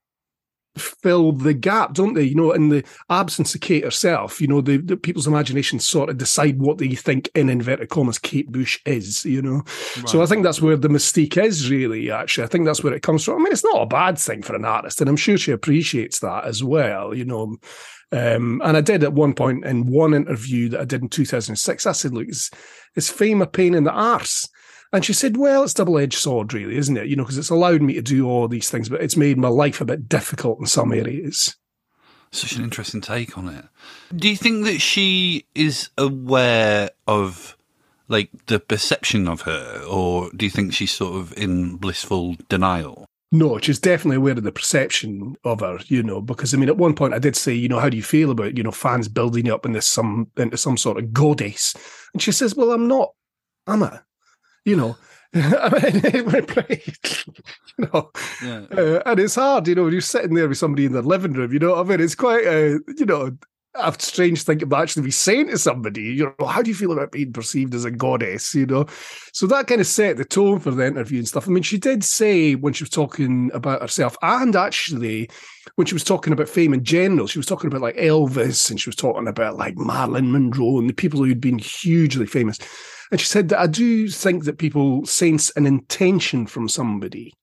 fill 0.77 1.31
the 1.31 1.53
gap, 1.53 1.93
don't 1.93 2.15
they? 2.15 2.23
You 2.23 2.35
know, 2.35 2.51
in 2.51 2.69
the 2.69 2.83
absence 3.09 3.53
of 3.53 3.61
Kate 3.61 3.83
herself, 3.83 4.41
you 4.41 4.47
know, 4.47 4.61
the, 4.61 4.77
the 4.77 4.97
people's 4.97 5.27
imaginations 5.27 5.87
sort 5.87 6.09
of 6.09 6.17
decide 6.17 6.59
what 6.59 6.79
they 6.79 6.89
think 6.95 7.29
in 7.35 7.49
inverted 7.49 7.89
commas 7.89 8.17
Kate 8.17 8.51
Bush 8.51 8.79
is, 8.85 9.23
you 9.25 9.41
know. 9.41 9.63
Right. 9.97 10.09
So 10.09 10.21
I 10.21 10.25
think 10.25 10.43
that's 10.43 10.61
where 10.61 10.75
the 10.75 10.87
mystique 10.87 11.37
is 11.37 11.69
really, 11.69 12.09
actually. 12.11 12.45
I 12.45 12.47
think 12.47 12.65
that's 12.65 12.83
where 12.83 12.93
it 12.93 13.03
comes 13.03 13.23
from. 13.23 13.35
I 13.35 13.43
mean, 13.43 13.53
it's 13.53 13.63
not 13.63 13.83
a 13.83 13.87
bad 13.87 14.17
thing 14.17 14.41
for 14.41 14.55
an 14.55 14.65
artist, 14.65 14.99
and 14.99 15.09
I'm 15.09 15.17
sure 15.17 15.37
she 15.37 15.51
appreciates 15.51 16.19
that 16.19 16.45
as 16.45 16.63
well, 16.63 17.13
you 17.13 17.25
know. 17.25 17.57
Um, 18.11 18.61
and 18.63 18.77
I 18.77 18.81
did 18.81 19.03
at 19.03 19.13
one 19.13 19.33
point 19.33 19.65
in 19.65 19.87
one 19.87 20.13
interview 20.13 20.69
that 20.69 20.81
I 20.81 20.85
did 20.85 21.01
in 21.01 21.09
2006, 21.09 21.85
I 21.85 21.91
said, 21.91 22.13
look, 22.13 22.29
is, 22.29 22.51
is 22.95 23.09
fame 23.09 23.41
a 23.41 23.47
pain 23.47 23.73
in 23.73 23.85
the 23.85 23.91
arse? 23.91 24.47
And 24.93 25.03
she 25.03 25.11
said, 25.11 25.37
Well, 25.37 25.63
it's 25.63 25.73
double 25.73 25.97
edged 25.97 26.19
sword, 26.19 26.53
really, 26.53 26.77
isn't 26.77 26.95
it? 26.95 27.07
You 27.07 27.15
know, 27.15 27.23
because 27.23 27.39
it's 27.39 27.49
allowed 27.49 27.81
me 27.81 27.95
to 27.95 28.01
do 28.01 28.29
all 28.29 28.47
these 28.47 28.69
things, 28.69 28.87
but 28.87 29.01
it's 29.01 29.17
made 29.17 29.39
my 29.39 29.47
life 29.49 29.81
a 29.81 29.85
bit 29.85 30.07
difficult 30.07 30.59
in 30.59 30.67
some 30.67 30.93
areas. 30.93 31.55
Such 32.31 32.55
an 32.55 32.63
interesting 32.63 33.01
take 33.01 33.37
on 33.37 33.49
it. 33.49 33.65
Do 34.15 34.29
you 34.29 34.37
think 34.37 34.65
that 34.65 34.79
she 34.79 35.45
is 35.55 35.89
aware 35.97 36.91
of 37.07 37.57
like 38.07 38.29
the 38.45 38.59
perception 38.59 39.27
of 39.27 39.41
her, 39.41 39.83
or 39.89 40.29
do 40.35 40.45
you 40.45 40.51
think 40.51 40.73
she's 40.73 40.91
sort 40.91 41.15
of 41.15 41.35
in 41.37 41.77
blissful 41.77 42.35
denial? 42.47 43.05
No, 43.31 43.57
she's 43.57 43.79
definitely 43.79 44.17
aware 44.17 44.33
of 44.33 44.43
the 44.43 44.51
perception 44.51 45.35
of 45.43 45.61
her, 45.61 45.79
you 45.87 46.03
know, 46.03 46.21
because 46.21 46.53
I 46.53 46.57
mean, 46.57 46.69
at 46.69 46.77
one 46.77 46.93
point 46.93 47.15
I 47.15 47.19
did 47.19 47.35
say, 47.35 47.51
you 47.51 47.67
know, 47.67 47.79
how 47.79 47.89
do 47.89 47.97
you 47.97 48.03
feel 48.03 48.29
about, 48.29 48.57
you 48.57 48.63
know, 48.63 48.71
fans 48.71 49.07
building 49.07 49.47
you 49.47 49.55
up 49.55 49.65
into 49.65 49.81
some 49.81 50.29
into 50.37 50.57
some 50.57 50.77
sort 50.77 50.99
of 50.99 51.13
goddess? 51.13 51.75
And 52.13 52.21
she 52.21 52.31
says, 52.31 52.55
Well, 52.55 52.71
I'm 52.71 52.87
not, 52.87 53.13
am 53.67 53.81
I? 53.81 53.99
You 54.65 54.75
know. 54.75 54.97
I 55.35 55.91
mean, 55.91 56.25
we 56.31 56.41
play, 56.41 56.83
you 57.79 57.89
know, 57.91 58.11
Yeah. 58.43 58.65
uh, 58.71 59.01
and 59.03 59.19
it's 59.19 59.33
hard, 59.33 59.67
you 59.67 59.73
know, 59.73 59.83
when 59.85 59.91
you're 59.93 60.01
sitting 60.01 60.35
there 60.35 60.47
with 60.47 60.59
somebody 60.59 60.85
in 60.85 60.91
their 60.93 61.01
living 61.01 61.33
room, 61.33 61.51
you 61.51 61.57
know 61.57 61.71
what 61.71 61.87
I 61.87 61.89
mean? 61.89 62.01
It's 62.01 62.13
quite 62.13 62.45
a, 62.45 62.77
you 62.99 63.05
know, 63.07 63.35
a 63.75 63.95
strange 63.99 64.43
thing 64.43 64.59
to 64.59 64.75
actually 64.75 65.03
be 65.03 65.11
saying 65.11 65.47
to 65.47 65.57
somebody, 65.57 66.03
you 66.03 66.33
know, 66.39 66.45
how 66.45 66.61
do 66.61 66.69
you 66.69 66.75
feel 66.75 66.91
about 66.91 67.11
being 67.11 67.33
perceived 67.33 67.73
as 67.73 67.85
a 67.85 67.91
goddess, 67.91 68.53
you 68.53 68.65
know? 68.65 68.85
So 69.33 69.47
that 69.47 69.67
kind 69.67 69.81
of 69.81 69.87
set 69.87 70.17
the 70.17 70.25
tone 70.25 70.59
for 70.59 70.71
the 70.71 70.85
interview 70.85 71.19
and 71.19 71.27
stuff. 71.27 71.47
I 71.47 71.51
mean, 71.51 71.63
she 71.63 71.77
did 71.77 72.03
say 72.03 72.55
when 72.55 72.73
she 72.73 72.83
was 72.83 72.91
talking 72.91 73.49
about 73.53 73.81
herself, 73.81 74.15
and 74.21 74.55
actually 74.55 75.29
when 75.75 75.87
she 75.87 75.95
was 75.95 76.03
talking 76.03 76.33
about 76.33 76.49
fame 76.49 76.73
in 76.73 76.83
general, 76.83 77.27
she 77.27 77.39
was 77.39 77.45
talking 77.45 77.67
about 77.67 77.81
like 77.81 77.97
Elvis 77.97 78.69
and 78.69 78.79
she 78.79 78.89
was 78.89 78.95
talking 78.95 79.27
about 79.27 79.57
like 79.57 79.77
Marilyn 79.77 80.31
Monroe 80.31 80.79
and 80.79 80.89
the 80.89 80.93
people 80.93 81.23
who'd 81.23 81.41
been 81.41 81.59
hugely 81.59 82.27
famous. 82.27 82.59
And 83.11 83.19
she 83.19 83.27
said 83.27 83.49
that 83.49 83.59
I 83.59 83.67
do 83.67 84.07
think 84.07 84.45
that 84.45 84.57
people 84.57 85.05
sense 85.05 85.51
an 85.51 85.65
intention 85.65 86.45
from 86.45 86.67
somebody 86.69 87.33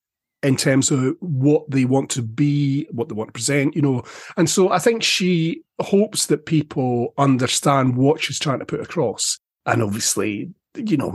in 0.42 0.56
terms 0.56 0.90
of 0.90 1.16
what 1.20 1.70
they 1.70 1.84
want 1.84 2.10
to 2.10 2.22
be, 2.22 2.86
what 2.90 3.08
they 3.08 3.14
want 3.14 3.28
to 3.28 3.32
present, 3.32 3.76
you 3.76 3.82
know. 3.82 4.02
And 4.36 4.48
so 4.48 4.70
I 4.70 4.78
think 4.78 5.02
she 5.02 5.62
hopes 5.80 6.26
that 6.26 6.46
people 6.46 7.12
understand 7.18 7.96
what 7.96 8.22
she's 8.22 8.38
trying 8.38 8.60
to 8.60 8.66
put 8.66 8.80
across. 8.80 9.38
And 9.66 9.82
obviously, 9.82 10.50
you 10.76 10.96
know, 10.96 11.14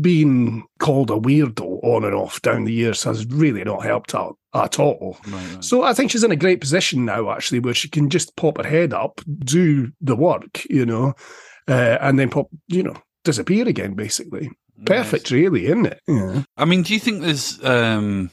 being 0.00 0.64
called 0.78 1.10
a 1.10 1.14
weirdo 1.14 1.82
on 1.82 2.04
and 2.04 2.14
off 2.14 2.40
down 2.42 2.64
the 2.64 2.72
years 2.72 3.02
has 3.02 3.26
really 3.26 3.64
not 3.64 3.82
helped 3.82 4.14
out 4.14 4.36
at 4.54 4.78
all. 4.78 5.18
Right, 5.26 5.54
right. 5.54 5.64
So 5.64 5.82
I 5.82 5.94
think 5.94 6.10
she's 6.10 6.24
in 6.24 6.30
a 6.30 6.36
great 6.36 6.60
position 6.60 7.04
now, 7.04 7.30
actually, 7.30 7.58
where 7.58 7.74
she 7.74 7.88
can 7.88 8.10
just 8.10 8.36
pop 8.36 8.58
her 8.58 8.68
head 8.68 8.92
up, 8.92 9.20
do 9.40 9.90
the 10.00 10.14
work, 10.14 10.62
you 10.70 10.86
know, 10.86 11.14
uh, 11.66 11.98
and 12.00 12.18
then 12.18 12.30
pop, 12.30 12.48
you 12.68 12.82
know, 12.82 12.94
disappear 13.24 13.66
again, 13.66 13.94
basically. 13.94 14.50
Perfect, 14.84 15.30
really, 15.30 15.66
isn't 15.66 15.86
it? 15.86 16.00
Yeah. 16.06 16.42
I 16.56 16.64
mean, 16.64 16.82
do 16.82 16.92
you 16.92 17.00
think 17.00 17.22
there's, 17.22 17.62
um, 17.64 18.30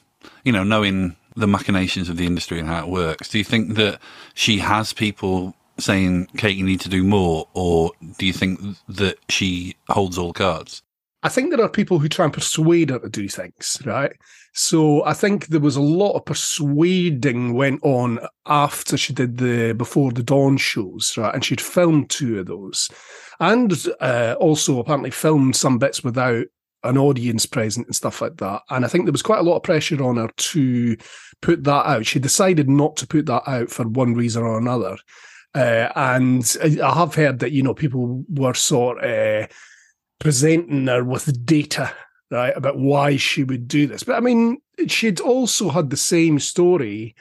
you 0.50 0.54
know, 0.54 0.64
knowing 0.64 1.16
the 1.36 1.46
machinations 1.46 2.10
of 2.10 2.18
the 2.18 2.26
industry 2.26 2.58
and 2.58 2.68
how 2.68 2.80
it 2.84 2.90
works, 2.90 3.30
do 3.30 3.38
you 3.38 3.44
think 3.44 3.76
that 3.76 4.00
she 4.34 4.58
has 4.58 4.94
people 4.94 5.54
saying, 5.78 6.26
Kate, 6.38 6.58
you 6.58 6.66
need 6.66 6.82
to 6.82 6.90
do 6.90 7.04
more? 7.04 7.48
Or 7.54 7.92
do 8.18 8.26
you 8.26 8.34
think 8.34 8.60
that 8.88 9.20
she 9.30 9.76
holds 9.90 10.18
all 10.18 10.34
cards? 10.34 10.82
I 11.22 11.30
think 11.30 11.52
there 11.52 11.64
are 11.64 11.70
people 11.70 12.00
who 12.00 12.10
try 12.10 12.26
and 12.26 12.34
persuade 12.34 12.90
her 12.90 12.98
to 12.98 13.10
do 13.10 13.28
things, 13.28 13.78
right? 13.86 14.14
So 14.56 15.06
I 15.06 15.14
think 15.14 15.48
there 15.48 15.60
was 15.60 15.76
a 15.76 15.82
lot 15.82 16.14
of 16.14 16.26
persuading 16.26 17.54
went 17.54 17.82
on 17.84 18.18
after 18.48 18.98
she 18.98 19.14
did 19.14 19.38
the 19.38 19.76
Before 19.78 20.12
the 20.12 20.24
Dawn 20.24 20.58
shows, 20.58 21.14
right? 21.16 21.36
And 21.36 21.46
she'd 21.46 21.62
filmed 21.62 22.10
two 22.10 22.40
of 22.40 22.48
those. 22.48 22.90
And 23.40 23.72
uh, 24.02 24.36
also 24.40 24.80
apparently 24.80 25.12
filmed 25.12 25.56
some 25.56 25.78
bits 25.78 26.04
without 26.04 26.48
an 26.84 26.98
audience 26.98 27.46
present 27.46 27.88
and 27.88 27.96
stuff 27.96 28.22
like 28.22 28.38
that. 28.38 28.62
And 28.70 28.86
I 28.86 28.88
think 28.88 29.06
there 29.06 29.12
was 29.12 29.22
quite 29.22 29.40
a 29.40 29.44
lot 29.44 29.58
of 29.58 29.64
pressure 29.64 30.02
on 30.04 30.18
her 30.18 30.30
to 30.36 30.98
put 31.42 31.64
that 31.66 31.86
out. 31.86 32.06
She 32.06 32.20
decided 32.20 32.70
not 32.70 32.96
to 32.98 33.08
put 33.08 33.26
that 33.26 33.44
out 33.48 33.70
for 33.70 33.88
one 33.88 34.14
reason 34.14 34.44
or 34.44 34.58
another. 34.58 34.98
Uh, 35.54 35.90
and 35.96 36.58
I 36.82 36.94
have 36.94 37.16
heard 37.16 37.40
that, 37.40 37.52
you 37.52 37.64
know, 37.64 37.74
people 37.74 38.24
were 38.30 38.54
sort 38.54 39.04
of 39.04 39.50
presenting 40.20 40.88
her 40.88 41.04
with 41.04 41.46
data, 41.46 41.92
right, 42.30 42.56
about 42.56 42.78
why 42.78 43.18
she 43.18 43.44
would 43.44 43.68
do 43.68 43.88
this. 43.88 44.04
But 44.04 44.16
I 44.16 44.20
mean, 44.20 44.62
she'd 44.88 45.20
also 45.20 45.70
had 45.70 45.90
the 45.90 45.98
same 45.98 46.40
story 46.40 47.16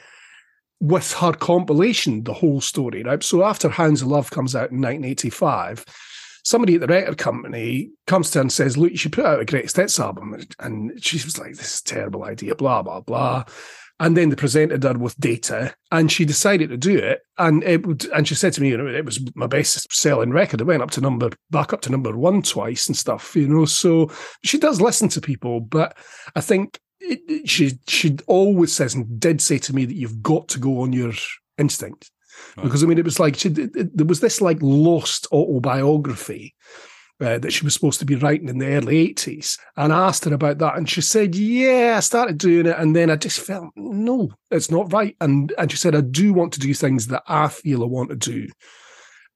with 0.79 1.13
her 1.13 1.33
compilation, 1.33 2.23
the 2.23 2.33
whole 2.33 2.61
story, 2.61 3.03
right? 3.03 3.21
So 3.23 3.43
after 3.43 3.67
Hounds 3.67 4.01
of 4.01 4.07
Love 4.07 4.31
comes 4.31 4.55
out 4.55 4.71
in 4.71 4.77
1985, 4.77 5.85
somebody 6.43 6.75
at 6.75 6.81
the 6.81 6.87
record 6.87 7.17
company 7.17 7.91
comes 8.07 8.31
to 8.31 8.39
her 8.39 8.41
and 8.41 8.51
says, 8.51 8.77
Look, 8.77 8.91
you 8.91 8.97
should 8.97 9.13
put 9.13 9.25
out 9.25 9.39
a 9.39 9.45
greatest 9.45 9.75
hits 9.75 9.99
album. 9.99 10.39
And 10.59 11.03
she 11.03 11.17
was 11.17 11.37
like, 11.37 11.55
This 11.55 11.75
is 11.75 11.81
a 11.81 11.83
terrible 11.83 12.23
idea, 12.23 12.55
blah, 12.55 12.81
blah, 12.81 13.01
blah. 13.01 13.45
And 14.01 14.15
then 14.15 14.29
they 14.29 14.35
presented 14.37 14.83
her 14.83 14.93
with 14.97 15.19
data, 15.19 15.75
and 15.91 16.09
she 16.09 16.23
decided 16.23 16.69
to 16.69 16.77
do 16.77 16.97
it. 16.97 17.19
And 17.37 17.63
it 17.65 17.85
would, 17.85 18.05
and 18.11 18.25
she 18.25 18.33
said 18.33 18.53
to 18.53 18.61
me, 18.61 18.69
you 18.69 18.77
know, 18.77 18.87
it 18.87 19.03
was 19.03 19.19
my 19.35 19.45
best 19.45 19.91
selling 19.93 20.31
record. 20.31 20.61
It 20.61 20.67
went 20.67 20.81
up 20.81 20.91
to 20.91 21.01
number 21.01 21.31
back 21.49 21.73
up 21.73 21.81
to 21.81 21.91
number 21.91 22.15
one 22.15 22.41
twice 22.41 22.87
and 22.87 22.95
stuff, 22.95 23.35
you 23.35 23.49
know. 23.49 23.65
So 23.65 24.09
she 24.41 24.57
does 24.57 24.79
listen 24.79 25.09
to 25.09 25.21
people, 25.21 25.59
but 25.59 25.97
I 26.33 26.39
think 26.39 26.79
it- 27.01 27.49
she 27.49 27.73
she 27.89 28.17
always 28.27 28.71
says 28.71 28.95
and 28.95 29.19
did 29.19 29.41
say 29.41 29.57
to 29.57 29.75
me 29.75 29.83
that 29.83 29.95
you've 29.95 30.21
got 30.21 30.47
to 30.49 30.59
go 30.59 30.79
on 30.79 30.93
your 30.93 31.11
instinct. 31.57 32.09
Because 32.61 32.83
I 32.83 32.87
mean, 32.87 32.97
it 32.97 33.05
was 33.05 33.19
like 33.19 33.37
she, 33.37 33.49
there 33.49 34.05
was 34.05 34.19
this 34.19 34.41
like 34.41 34.57
lost 34.61 35.27
autobiography 35.31 36.55
uh, 37.21 37.37
that 37.39 37.51
she 37.51 37.63
was 37.63 37.73
supposed 37.73 37.99
to 37.99 38.05
be 38.05 38.15
writing 38.15 38.49
in 38.49 38.59
the 38.59 38.67
early 38.67 39.13
80s. 39.13 39.57
And 39.77 39.91
I 39.93 40.07
asked 40.07 40.25
her 40.25 40.33
about 40.33 40.57
that, 40.59 40.77
and 40.77 40.89
she 40.89 41.01
said, 41.01 41.35
Yeah, 41.35 41.95
I 41.97 41.99
started 42.01 42.37
doing 42.37 42.65
it. 42.65 42.75
And 42.77 42.95
then 42.95 43.09
I 43.09 43.15
just 43.15 43.39
felt, 43.39 43.69
No, 43.75 44.29
it's 44.51 44.71
not 44.71 44.91
right. 44.93 45.15
And, 45.21 45.53
and 45.57 45.71
she 45.71 45.77
said, 45.77 45.95
I 45.95 46.01
do 46.01 46.33
want 46.33 46.53
to 46.53 46.59
do 46.59 46.73
things 46.73 47.07
that 47.07 47.23
I 47.27 47.47
feel 47.49 47.83
I 47.83 47.87
want 47.87 48.09
to 48.09 48.15
do 48.15 48.47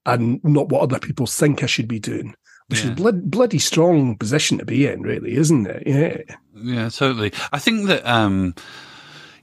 and 0.05 0.43
not 0.43 0.69
what 0.69 0.81
other 0.81 0.99
people 0.99 1.25
think 1.27 1.63
I 1.63 1.65
should 1.65 1.87
be 1.87 1.99
doing. 1.99 2.35
Which 2.67 2.79
is 2.79 2.85
Yeah. 2.85 2.91
a 2.91 2.95
blood, 2.95 3.29
bloody 3.29 3.59
strong 3.59 4.17
position 4.17 4.57
to 4.57 4.65
be 4.65 4.87
in, 4.87 5.01
really, 5.01 5.35
isn't 5.35 5.67
it? 5.67 5.83
Yeah. 5.85 6.35
Yeah, 6.55 6.89
totally. 6.89 7.33
I 7.51 7.59
think 7.59 7.87
that 7.87 8.05
um, 8.05 8.55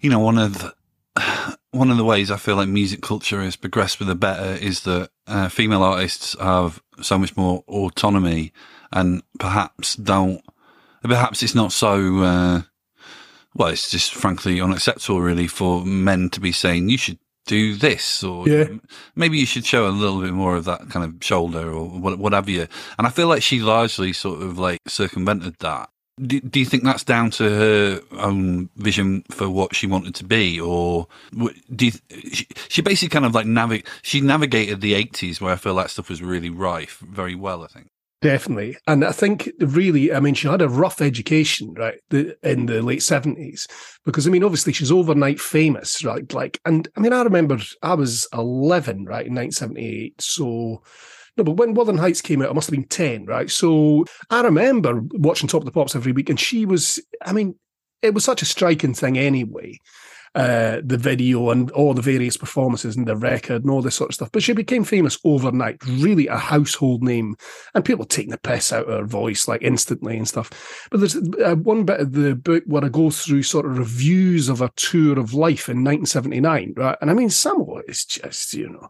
you 0.00 0.08
know 0.08 0.18
one 0.20 0.38
of 0.38 0.58
the, 0.58 1.58
one 1.72 1.90
of 1.90 1.96
the 1.96 2.04
ways 2.04 2.30
I 2.30 2.36
feel 2.36 2.56
like 2.56 2.68
music 2.68 3.00
culture 3.02 3.40
has 3.42 3.56
progressed 3.56 3.96
for 3.98 4.04
the 4.04 4.14
better 4.14 4.52
is 4.62 4.82
that 4.82 5.10
uh, 5.26 5.48
female 5.48 5.82
artists 5.82 6.36
have 6.40 6.82
so 7.00 7.16
much 7.18 7.36
more 7.36 7.62
autonomy 7.68 8.52
and 8.92 9.22
perhaps 9.38 9.94
don't. 9.96 10.42
Perhaps 11.02 11.42
it's 11.42 11.54
not 11.54 11.72
so. 11.72 12.18
Uh, 12.18 12.62
well, 13.54 13.68
it's 13.68 13.90
just 13.90 14.14
frankly 14.14 14.60
unacceptable, 14.60 15.20
really, 15.20 15.46
for 15.46 15.84
men 15.84 16.30
to 16.30 16.40
be 16.40 16.52
saying 16.52 16.88
you 16.88 16.98
should 16.98 17.18
do 17.46 17.74
this 17.74 18.22
or 18.22 18.48
Yeah. 18.48 18.64
maybe 19.16 19.38
you 19.38 19.46
should 19.46 19.64
show 19.64 19.88
a 19.88 19.90
little 19.90 20.20
bit 20.20 20.32
more 20.32 20.56
of 20.56 20.66
that 20.66 20.88
kind 20.90 21.04
of 21.04 21.24
shoulder 21.24 21.70
or 21.72 21.86
what, 21.88 22.18
what 22.18 22.32
have 22.32 22.48
you. 22.48 22.68
And 22.98 23.06
I 23.06 23.10
feel 23.10 23.26
like 23.28 23.42
she 23.42 23.60
largely 23.60 24.12
sort 24.12 24.42
of 24.42 24.58
like 24.58 24.78
circumvented 24.86 25.56
that. 25.60 25.88
Do, 26.26 26.40
do 26.40 26.60
you 26.60 26.66
think 26.66 26.84
that's 26.84 27.04
down 27.04 27.30
to 27.32 27.44
her 27.44 28.02
own 28.12 28.68
vision 28.76 29.24
for 29.30 29.48
what 29.48 29.74
she 29.74 29.86
wanted 29.86 30.14
to 30.16 30.24
be, 30.24 30.60
or 30.60 31.06
do 31.74 31.86
you, 31.86 31.92
she, 32.32 32.46
she 32.68 32.82
basically 32.82 33.08
kind 33.08 33.24
of 33.24 33.34
like 33.34 33.46
navig 33.46 33.86
she 34.02 34.20
navigated 34.20 34.80
the 34.80 34.94
eighties 34.94 35.40
where 35.40 35.52
I 35.52 35.56
feel 35.56 35.74
that 35.76 35.90
stuff 35.90 36.08
was 36.08 36.22
really 36.22 36.50
rife 36.50 36.98
very 36.98 37.34
well. 37.34 37.62
I 37.62 37.68
think. 37.68 37.88
Definitely. 38.22 38.76
And 38.86 39.02
I 39.02 39.12
think 39.12 39.50
really, 39.60 40.12
I 40.12 40.20
mean, 40.20 40.34
she 40.34 40.46
had 40.46 40.60
a 40.60 40.68
rough 40.68 41.00
education, 41.00 41.72
right, 41.72 41.98
the, 42.10 42.36
in 42.42 42.66
the 42.66 42.82
late 42.82 43.00
70s. 43.00 43.66
Because, 44.04 44.26
I 44.26 44.30
mean, 44.30 44.44
obviously 44.44 44.74
she's 44.74 44.92
overnight 44.92 45.40
famous, 45.40 46.04
right? 46.04 46.30
Like, 46.34 46.60
and 46.66 46.86
I 46.96 47.00
mean, 47.00 47.14
I 47.14 47.22
remember 47.22 47.58
I 47.82 47.94
was 47.94 48.28
11, 48.34 49.06
right, 49.06 49.26
in 49.26 49.34
1978. 49.34 50.20
So, 50.20 50.82
no, 51.40 51.44
but 51.44 51.56
when 51.56 51.72
Wuthering 51.72 51.96
Heights 51.96 52.20
came 52.20 52.42
out, 52.42 52.50
I 52.50 52.52
must 52.52 52.68
have 52.68 52.78
been 52.78 52.88
10, 52.88 53.24
right? 53.24 53.50
So 53.50 54.04
I 54.28 54.42
remember 54.42 55.00
watching 55.12 55.48
Top 55.48 55.62
of 55.62 55.64
the 55.64 55.72
Pops 55.72 55.96
every 55.96 56.12
week, 56.12 56.28
and 56.28 56.38
she 56.38 56.66
was, 56.66 57.00
I 57.24 57.32
mean, 57.32 57.54
it 58.02 58.12
was 58.12 58.24
such 58.24 58.42
a 58.42 58.46
striking 58.46 58.92
thing 58.92 59.16
anyway. 59.16 59.78
Uh, 60.36 60.80
the 60.84 60.96
video 60.96 61.50
and 61.50 61.72
all 61.72 61.92
the 61.92 62.00
various 62.00 62.36
performances 62.36 62.96
and 62.96 63.08
the 63.08 63.16
record 63.16 63.62
and 63.62 63.70
all 63.70 63.82
this 63.82 63.96
sort 63.96 64.10
of 64.10 64.14
stuff. 64.14 64.30
But 64.30 64.44
she 64.44 64.52
became 64.52 64.84
famous 64.84 65.18
overnight, 65.24 65.84
really 65.84 66.28
a 66.28 66.36
household 66.36 67.02
name 67.02 67.34
and 67.74 67.84
people 67.84 68.04
taking 68.04 68.30
the 68.30 68.38
piss 68.38 68.72
out 68.72 68.86
of 68.86 68.96
her 68.96 69.04
voice 69.04 69.48
like 69.48 69.62
instantly 69.62 70.16
and 70.16 70.28
stuff. 70.28 70.86
But 70.88 71.00
there's 71.00 71.16
uh, 71.16 71.56
one 71.56 71.84
bit 71.84 71.98
of 71.98 72.12
the 72.12 72.36
book 72.36 72.62
where 72.66 72.84
I 72.84 72.88
go 72.88 73.10
through 73.10 73.42
sort 73.42 73.66
of 73.66 73.76
reviews 73.76 74.48
of 74.48 74.62
a 74.62 74.70
tour 74.76 75.18
of 75.18 75.34
life 75.34 75.68
in 75.68 75.82
1979, 75.82 76.74
right? 76.76 76.98
And 77.00 77.10
I 77.10 77.14
mean, 77.14 77.30
some 77.30 77.62
of 77.62 77.78
it 77.78 77.86
is 77.88 78.04
just, 78.04 78.54
you 78.54 78.68
know, 78.68 78.88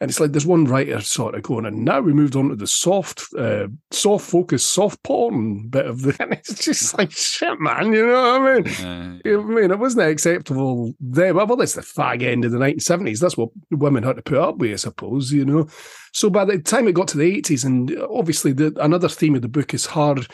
and 0.00 0.10
it's 0.10 0.18
like 0.18 0.32
there's 0.32 0.46
one 0.46 0.64
writer 0.64 1.00
sort 1.02 1.34
of 1.34 1.42
going, 1.42 1.66
and 1.66 1.84
now 1.84 2.00
we 2.00 2.14
moved 2.14 2.34
on 2.34 2.48
to 2.48 2.56
the 2.56 2.66
soft, 2.66 3.24
uh, 3.38 3.68
soft 3.90 4.30
focus, 4.30 4.64
soft 4.64 5.02
porn 5.02 5.68
bit 5.68 5.84
of 5.84 6.00
the, 6.02 6.16
and 6.20 6.32
it's 6.32 6.64
just 6.64 6.96
like 6.96 7.10
shit, 7.10 7.60
man. 7.60 7.92
You 7.92 8.06
know 8.06 8.40
what 8.40 8.40
I 8.40 8.60
mean? 8.60 9.20
Uh, 9.26 9.38
I 9.38 9.44
mean, 9.44 9.70
it 9.70 9.78
wasn't 9.78 10.08
acceptable 10.08 10.79
then. 11.00 11.36
Well, 11.36 11.60
it's 11.60 11.74
the 11.74 11.82
fag 11.82 12.22
end 12.22 12.44
of 12.44 12.52
the 12.52 12.58
1970s. 12.58 13.18
That's 13.20 13.36
what 13.36 13.50
women 13.70 14.02
had 14.02 14.16
to 14.16 14.22
put 14.22 14.38
up 14.38 14.58
with, 14.58 14.72
I 14.72 14.76
suppose, 14.76 15.32
you 15.32 15.44
know. 15.44 15.68
So 16.12 16.30
by 16.30 16.44
the 16.44 16.58
time 16.58 16.88
it 16.88 16.92
got 16.92 17.08
to 17.08 17.18
the 17.18 17.40
80s, 17.40 17.64
and 17.64 17.96
obviously 18.10 18.52
the, 18.52 18.76
another 18.80 19.08
theme 19.08 19.34
of 19.34 19.42
the 19.42 19.48
book 19.48 19.74
is 19.74 19.86
hard 19.86 20.26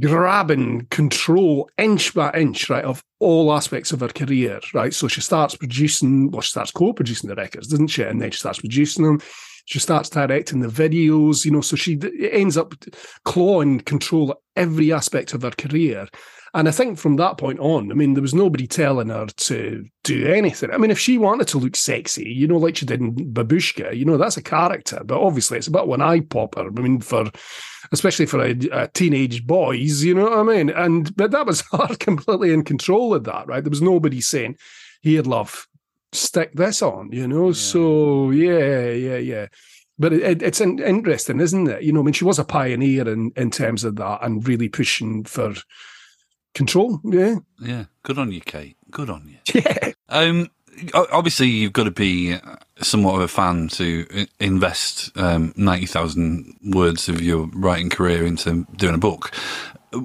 grabbing 0.00 0.86
control 0.90 1.70
inch 1.78 2.14
by 2.14 2.30
inch, 2.32 2.68
right, 2.68 2.84
of 2.84 3.02
all 3.18 3.52
aspects 3.52 3.92
of 3.92 4.00
her 4.00 4.08
career, 4.08 4.60
right? 4.72 4.92
So 4.92 5.08
she 5.08 5.20
starts 5.20 5.56
producing, 5.56 6.30
well, 6.30 6.42
she 6.42 6.50
starts 6.50 6.70
co-producing 6.70 7.28
the 7.28 7.36
records, 7.36 7.68
doesn't 7.68 7.88
she? 7.88 8.02
And 8.02 8.20
then 8.20 8.30
she 8.30 8.38
starts 8.38 8.60
producing 8.60 9.04
them. 9.04 9.20
She 9.66 9.78
starts 9.78 10.10
directing 10.10 10.60
the 10.60 10.68
videos, 10.68 11.44
you 11.44 11.50
know, 11.50 11.60
so 11.60 11.76
she 11.76 11.98
ends 12.30 12.56
up 12.56 12.74
clawing 13.24 13.80
control 13.80 14.40
every 14.56 14.92
aspect 14.92 15.32
of 15.32 15.42
her 15.42 15.50
career. 15.50 16.08
And 16.54 16.68
I 16.68 16.70
think 16.70 16.98
from 16.98 17.16
that 17.16 17.36
point 17.36 17.58
on, 17.58 17.90
I 17.90 17.94
mean, 17.94 18.14
there 18.14 18.22
was 18.22 18.32
nobody 18.32 18.68
telling 18.68 19.08
her 19.08 19.26
to 19.26 19.84
do 20.04 20.26
anything. 20.28 20.70
I 20.70 20.78
mean, 20.78 20.92
if 20.92 21.00
she 21.00 21.18
wanted 21.18 21.48
to 21.48 21.58
look 21.58 21.74
sexy, 21.74 22.30
you 22.30 22.46
know, 22.46 22.58
like 22.58 22.76
she 22.76 22.86
did 22.86 23.00
in 23.00 23.12
Babushka, 23.12 23.96
you 23.96 24.04
know, 24.04 24.16
that's 24.16 24.36
a 24.36 24.42
character. 24.42 25.00
But 25.04 25.20
obviously, 25.20 25.58
it's 25.58 25.66
about 25.66 25.88
one 25.88 26.00
eye 26.00 26.20
popper. 26.20 26.68
I 26.68 26.80
mean, 26.80 27.00
for 27.00 27.28
especially 27.90 28.26
for 28.26 28.40
a, 28.40 28.56
a 28.70 28.88
teenage 28.88 29.44
boys, 29.44 30.04
you 30.04 30.14
know 30.14 30.30
what 30.30 30.38
I 30.38 30.42
mean? 30.44 30.70
And 30.70 31.14
but 31.16 31.32
that 31.32 31.44
was 31.44 31.64
her 31.72 31.96
completely 31.98 32.52
in 32.52 32.62
control 32.62 33.14
of 33.14 33.24
that, 33.24 33.48
right? 33.48 33.64
There 33.64 33.70
was 33.70 33.82
nobody 33.82 34.20
saying, 34.20 34.56
"Here, 35.02 35.22
love, 35.22 35.66
stick 36.14 36.52
this 36.54 36.82
on," 36.82 37.10
you 37.12 37.28
know. 37.28 37.52
So 37.52 38.30
yeah, 38.30 38.90
yeah, 38.90 39.16
yeah. 39.16 39.46
But 39.98 40.12
it, 40.12 40.22
it, 40.22 40.42
it's 40.42 40.60
in, 40.60 40.80
interesting, 40.80 41.40
isn't 41.40 41.68
it? 41.68 41.82
You 41.82 41.92
know, 41.92 42.00
I 42.00 42.02
mean, 42.04 42.14
she 42.14 42.24
was 42.24 42.38
a 42.38 42.44
pioneer 42.44 43.08
in 43.08 43.32
in 43.36 43.50
terms 43.50 43.84
of 43.84 43.96
that 43.96 44.20
and 44.22 44.46
really 44.46 44.68
pushing 44.68 45.24
for 45.24 45.54
control. 46.54 47.00
Yeah, 47.04 47.36
Yeah, 47.60 47.84
good 48.02 48.18
on 48.18 48.32
you, 48.32 48.40
Kate. 48.40 48.76
Good 48.90 49.10
on 49.10 49.28
you. 49.28 49.38
yeah. 49.62 49.92
Um, 50.08 50.50
obviously, 50.94 51.48
you've 51.48 51.72
got 51.72 51.84
to 51.84 51.90
be 51.90 52.34
uh, 52.34 52.56
somewhat 52.80 53.16
of 53.16 53.20
a 53.22 53.28
fan 53.28 53.68
to 53.68 54.26
invest 54.40 55.16
um, 55.16 55.52
ninety 55.56 55.86
thousand 55.86 56.56
words 56.64 57.08
of 57.08 57.20
your 57.20 57.48
writing 57.52 57.90
career 57.90 58.24
into 58.24 58.66
doing 58.76 58.94
a 58.94 58.98
book. 58.98 59.32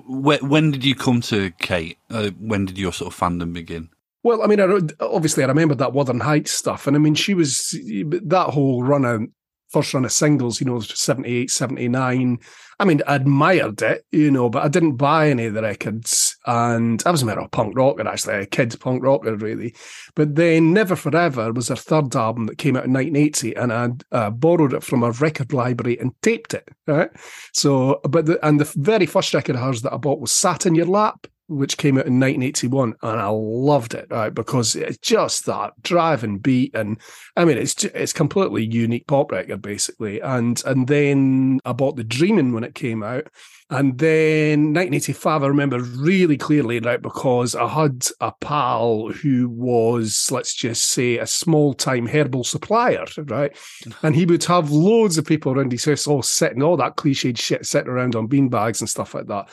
When, 0.07 0.47
when 0.47 0.71
did 0.71 0.85
you 0.85 0.93
come 0.93 1.21
to 1.21 1.51
Kate? 1.59 1.97
Uh, 2.11 2.29
when 2.39 2.65
did 2.65 2.77
your 2.77 2.93
sort 2.93 3.11
of 3.11 3.19
fandom 3.19 3.53
begin? 3.53 3.89
Well, 4.29 4.43
I 4.43 4.45
mean, 4.45 4.59
I, 4.59 4.79
obviously, 5.00 5.43
I 5.43 5.48
remember 5.48 5.74
that 5.74 5.93
Wuthering 5.93 6.19
Heights 6.19 6.51
stuff. 6.51 6.86
And 6.86 6.95
I 6.95 7.00
mean, 7.00 7.15
she 7.15 7.33
was 7.33 7.71
that 7.71 8.50
whole 8.51 8.83
run 8.83 9.03
of 9.03 9.24
first 9.69 9.91
run 9.91 10.05
of 10.05 10.12
singles, 10.12 10.62
you 10.62 10.67
know, 10.67 10.79
78, 10.79 11.50
79. 11.50 12.38
I 12.79 12.86
mean, 12.86 13.01
I 13.07 13.15
admired 13.15 13.81
it, 13.81 14.05
you 14.12 14.29
know, 14.29 14.48
but 14.48 14.63
I 14.63 14.67
didn't 14.67 14.98
buy 14.98 15.31
any 15.31 15.45
of 15.45 15.55
the 15.55 15.63
records. 15.63 16.38
And 16.45 17.01
I 17.07 17.09
was 17.09 17.24
more 17.24 17.39
of 17.39 17.45
a 17.45 17.50
punk 17.50 17.75
rocker, 17.75 18.07
actually, 18.07 18.36
a 18.36 18.45
kid's 18.45 18.75
punk 18.75 19.01
rocker, 19.01 19.36
really. 19.36 19.74
But 20.13 20.36
then 20.36 20.74
Never 20.74 20.95
Forever 20.95 21.51
was 21.51 21.69
her 21.69 21.75
third 21.75 22.15
album 22.15 22.45
that 22.45 22.59
came 22.59 22.75
out 22.75 22.86
in 22.86 22.93
1980, 22.93 23.55
and 23.55 23.74
I 23.74 23.89
uh, 24.15 24.29
borrowed 24.29 24.74
it 24.74 24.83
from 24.83 25.01
a 25.01 25.09
record 25.09 25.53
library 25.53 26.00
and 26.00 26.12
taped 26.21 26.53
it, 26.53 26.69
right? 26.86 27.09
So, 27.55 28.00
but 28.07 28.27
the, 28.27 28.45
and 28.48 28.59
the 28.59 28.71
very 28.75 29.07
first 29.07 29.33
record 29.33 29.55
of 29.55 29.63
hers 29.63 29.81
that 29.81 29.93
I 29.93 29.98
bought 29.98 30.21
was 30.21 30.31
Sat 30.31 30.67
in 30.67 30.75
Your 30.75 30.86
Lap, 30.86 31.25
which 31.50 31.77
came 31.77 31.98
out 31.98 32.06
in 32.06 32.20
1981, 32.20 32.96
and 33.01 33.20
I 33.20 33.27
loved 33.27 33.94
it, 33.94 34.08
right? 34.10 34.34
Because 34.34 34.75
it's 34.75 34.98
just 34.98 35.46
that 35.46 35.74
driving 35.82 36.38
beat, 36.38 36.75
and 36.75 36.98
I 37.36 37.46
mean, 37.46 37.58
it's 37.58 37.84
it's 37.84 38.13
completely 38.13 38.65
unique 38.65 39.08
pop 39.08 39.32
record 39.32 39.62
basically. 39.62 40.20
And 40.22 40.62
and 40.65 40.88
then 40.88 41.60
I 41.65 41.74
bought 41.74 41.96
the 41.96 42.03
Dreaming 42.03 42.53
when 42.53 42.63
it 42.63 42.75
came 42.75 43.03
out, 43.03 43.27
and 43.72 44.00
then 44.00 44.74
1985, 44.74 45.44
I 45.44 45.48
remember 45.48 45.79
really 45.79 46.38
clearly, 46.38 46.79
right? 46.79 47.00
Because 47.00 47.53
I 47.53 47.68
had 47.68 48.08
a 48.20 48.32
pal 48.32 49.10
who 49.10 49.48
was, 49.48 50.29
let's 50.32 50.56
just 50.56 50.86
say, 50.86 51.20
a 51.20 51.27
small 51.27 51.75
time 51.75 52.08
herbal 52.08 52.46
supplier, 52.46 53.06
right? 53.18 53.56
And 54.01 54.15
he 54.15 54.25
would 54.25 54.44
have 54.46 54.72
loads 54.72 55.18
of 55.18 55.25
people 55.25 55.51
around 55.51 55.72
his 55.72 55.86
house 55.86 56.08
all 56.08 56.24
sitting, 56.24 56.63
all 56.63 56.77
that 56.77 56.96
cliched 56.96 57.38
shit 57.38 57.65
sitting 57.65 57.89
around 57.89 58.15
on 58.15 58.27
beanbags 58.27 58.79
and 58.79 58.89
stuff 58.89 59.13
like 59.13 59.27
that. 59.27 59.50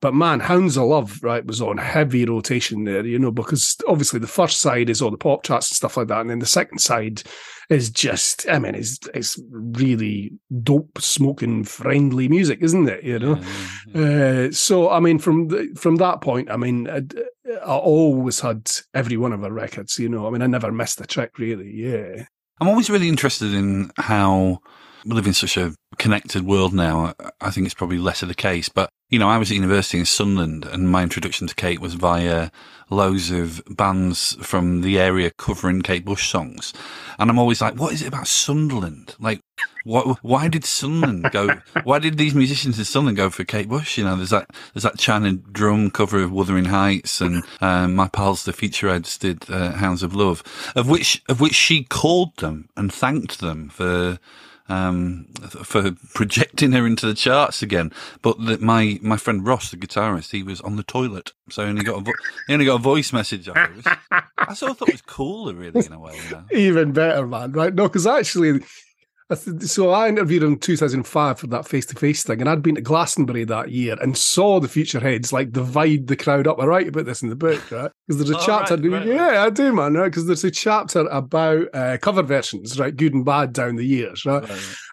But 0.00 0.14
man, 0.14 0.38
Hounds 0.40 0.76
of 0.76 0.84
Love, 0.84 1.18
right, 1.24 1.44
was 1.44 1.60
on 1.60 1.76
heavy 1.76 2.24
rotation 2.24 2.84
there, 2.84 3.04
you 3.04 3.18
know, 3.18 3.32
because 3.32 3.76
obviously 3.88 4.20
the 4.20 4.28
first 4.28 4.60
side 4.60 4.88
is 4.88 5.02
all 5.02 5.10
the 5.10 5.16
pop 5.16 5.42
charts 5.42 5.70
and 5.70 5.76
stuff 5.76 5.96
like 5.96 6.06
that. 6.08 6.20
And 6.20 6.30
then 6.30 6.38
the 6.38 6.46
second 6.46 6.78
side 6.78 7.22
is 7.68 7.90
just, 7.90 8.48
I 8.48 8.60
mean, 8.60 8.76
it's 8.76 9.00
it's 9.12 9.40
really 9.50 10.32
dope 10.62 10.98
smoking 11.00 11.64
friendly 11.64 12.28
music, 12.28 12.60
isn't 12.62 12.88
it? 12.88 13.02
You 13.02 13.18
know? 13.18 13.40
Uh, 13.94 14.52
so 14.52 14.88
I 14.88 15.00
mean, 15.00 15.18
from 15.18 15.48
the, 15.48 15.74
from 15.76 15.96
that 15.96 16.20
point, 16.20 16.48
I 16.50 16.56
mean, 16.56 16.88
I, 16.88 17.02
I 17.64 17.76
always 17.76 18.38
had 18.38 18.70
every 18.94 19.16
one 19.16 19.32
of 19.32 19.40
her 19.40 19.52
records. 19.52 19.98
You 19.98 20.08
know, 20.08 20.28
I 20.28 20.30
mean, 20.30 20.42
I 20.42 20.46
never 20.46 20.70
missed 20.70 21.00
a 21.00 21.06
trick, 21.06 21.38
really. 21.38 21.72
Yeah, 21.74 22.24
I'm 22.60 22.68
always 22.68 22.88
really 22.88 23.08
interested 23.08 23.52
in 23.52 23.90
how 23.96 24.60
we 25.04 25.14
live 25.14 25.26
in 25.26 25.34
such 25.34 25.56
a 25.56 25.74
connected 25.98 26.42
world 26.42 26.72
now. 26.72 27.14
I 27.40 27.50
think 27.50 27.66
it's 27.66 27.74
probably 27.74 27.98
less 27.98 28.22
of 28.22 28.28
the 28.28 28.34
case, 28.34 28.68
but 28.68 28.90
you 29.10 29.18
know, 29.18 29.28
I 29.28 29.38
was 29.38 29.50
at 29.50 29.54
university 29.54 29.98
in 29.98 30.04
Sunderland 30.04 30.66
and 30.66 30.90
my 30.90 31.02
introduction 31.02 31.46
to 31.46 31.54
Kate 31.54 31.80
was 31.80 31.94
via 31.94 32.50
loads 32.90 33.30
of 33.30 33.62
bands 33.70 34.36
from 34.42 34.82
the 34.82 34.98
area 34.98 35.30
covering 35.30 35.80
Kate 35.80 36.04
Bush 36.04 36.30
songs. 36.30 36.74
And 37.18 37.30
I'm 37.30 37.38
always 37.38 37.60
like, 37.62 37.76
what 37.76 37.92
is 37.92 38.02
it 38.02 38.08
about 38.08 38.26
Sunderland? 38.26 39.14
Like, 39.18 39.40
what, 39.84 40.18
why 40.22 40.48
did 40.48 40.64
Sunderland 40.64 41.30
go, 41.30 41.48
why 41.84 41.98
did 41.98 42.18
these 42.18 42.34
musicians 42.34 42.78
in 42.78 42.84
Sunderland 42.84 43.16
go 43.16 43.30
for 43.30 43.44
Kate 43.44 43.68
Bush? 43.68 43.96
You 43.96 44.04
know, 44.04 44.16
there's 44.16 44.30
that, 44.30 44.50
there's 44.74 44.84
that 44.84 44.98
China 44.98 45.32
drum 45.32 45.90
cover 45.90 46.22
of 46.22 46.30
Wuthering 46.30 46.66
Heights 46.66 47.22
and, 47.22 47.44
um, 47.62 47.94
my 47.94 48.08
pals, 48.08 48.44
the 48.44 48.52
Futureheads 48.52 49.18
did, 49.18 49.50
uh, 49.50 49.72
Hounds 49.72 50.02
of 50.02 50.14
Love, 50.14 50.42
of 50.76 50.88
which, 50.88 51.22
of 51.30 51.40
which 51.40 51.54
she 51.54 51.84
called 51.84 52.36
them 52.36 52.68
and 52.76 52.92
thanked 52.92 53.40
them 53.40 53.70
for, 53.70 54.18
um, 54.68 55.26
for 55.62 55.92
projecting 56.14 56.72
her 56.72 56.86
into 56.86 57.06
the 57.06 57.14
charts 57.14 57.62
again. 57.62 57.92
But 58.22 58.44
the, 58.44 58.58
my 58.58 58.98
my 59.02 59.16
friend 59.16 59.46
Ross, 59.46 59.70
the 59.70 59.76
guitarist, 59.76 60.30
he 60.30 60.42
was 60.42 60.60
on 60.60 60.76
the 60.76 60.82
toilet, 60.82 61.32
so 61.50 61.64
he 61.64 61.70
only 61.70 61.84
got 61.84 61.98
a 61.98 62.00
vo- 62.00 62.12
he 62.46 62.52
only 62.52 62.66
got 62.66 62.76
a 62.76 62.82
voice 62.82 63.12
message 63.12 63.48
off 63.48 63.56
it. 63.56 63.86
I 64.36 64.54
sort 64.54 64.72
of 64.72 64.78
thought 64.78 64.88
it 64.88 64.94
was 64.94 65.02
cooler, 65.02 65.54
really, 65.54 65.84
in 65.84 65.92
a 65.92 65.98
way. 65.98 66.18
You 66.24 66.30
know? 66.30 66.44
even 66.52 66.92
better, 66.92 67.26
man. 67.26 67.52
Right? 67.52 67.74
No, 67.74 67.88
because 67.88 68.06
actually. 68.06 68.62
So 69.36 69.90
I 69.90 70.08
interviewed 70.08 70.42
him 70.42 70.54
in 70.54 70.58
2005 70.58 71.38
for 71.38 71.46
that 71.48 71.68
face-to-face 71.68 72.22
thing, 72.22 72.40
and 72.40 72.48
I'd 72.48 72.62
been 72.62 72.76
to 72.76 72.80
Glastonbury 72.80 73.44
that 73.44 73.70
year 73.70 73.94
and 74.00 74.16
saw 74.16 74.58
the 74.58 74.68
Futureheads 74.68 75.32
like 75.32 75.52
divide 75.52 76.06
the 76.06 76.16
crowd 76.16 76.46
up. 76.46 76.58
I 76.58 76.64
write 76.64 76.88
about 76.88 77.04
this 77.04 77.20
in 77.22 77.28
the 77.28 77.36
book, 77.36 77.70
right? 77.70 77.90
Because 78.06 78.18
there's 78.24 78.30
a 78.30 78.38
Oh, 78.38 78.46
chapter. 78.46 78.76
right, 78.76 78.84
right, 78.90 79.06
right. 79.06 79.06
yeah, 79.06 79.44
I 79.44 79.50
do, 79.50 79.70
man. 79.74 79.94
Right? 79.94 80.06
Because 80.06 80.26
there's 80.26 80.44
a 80.44 80.50
chapter 80.50 81.00
about 81.10 81.66
uh, 81.74 81.98
cover 82.00 82.22
versions, 82.22 82.80
right? 82.80 82.96
Good 82.96 83.12
and 83.12 83.24
bad 83.24 83.52
down 83.52 83.76
the 83.76 83.84
years, 83.84 84.24
right? 84.24 84.48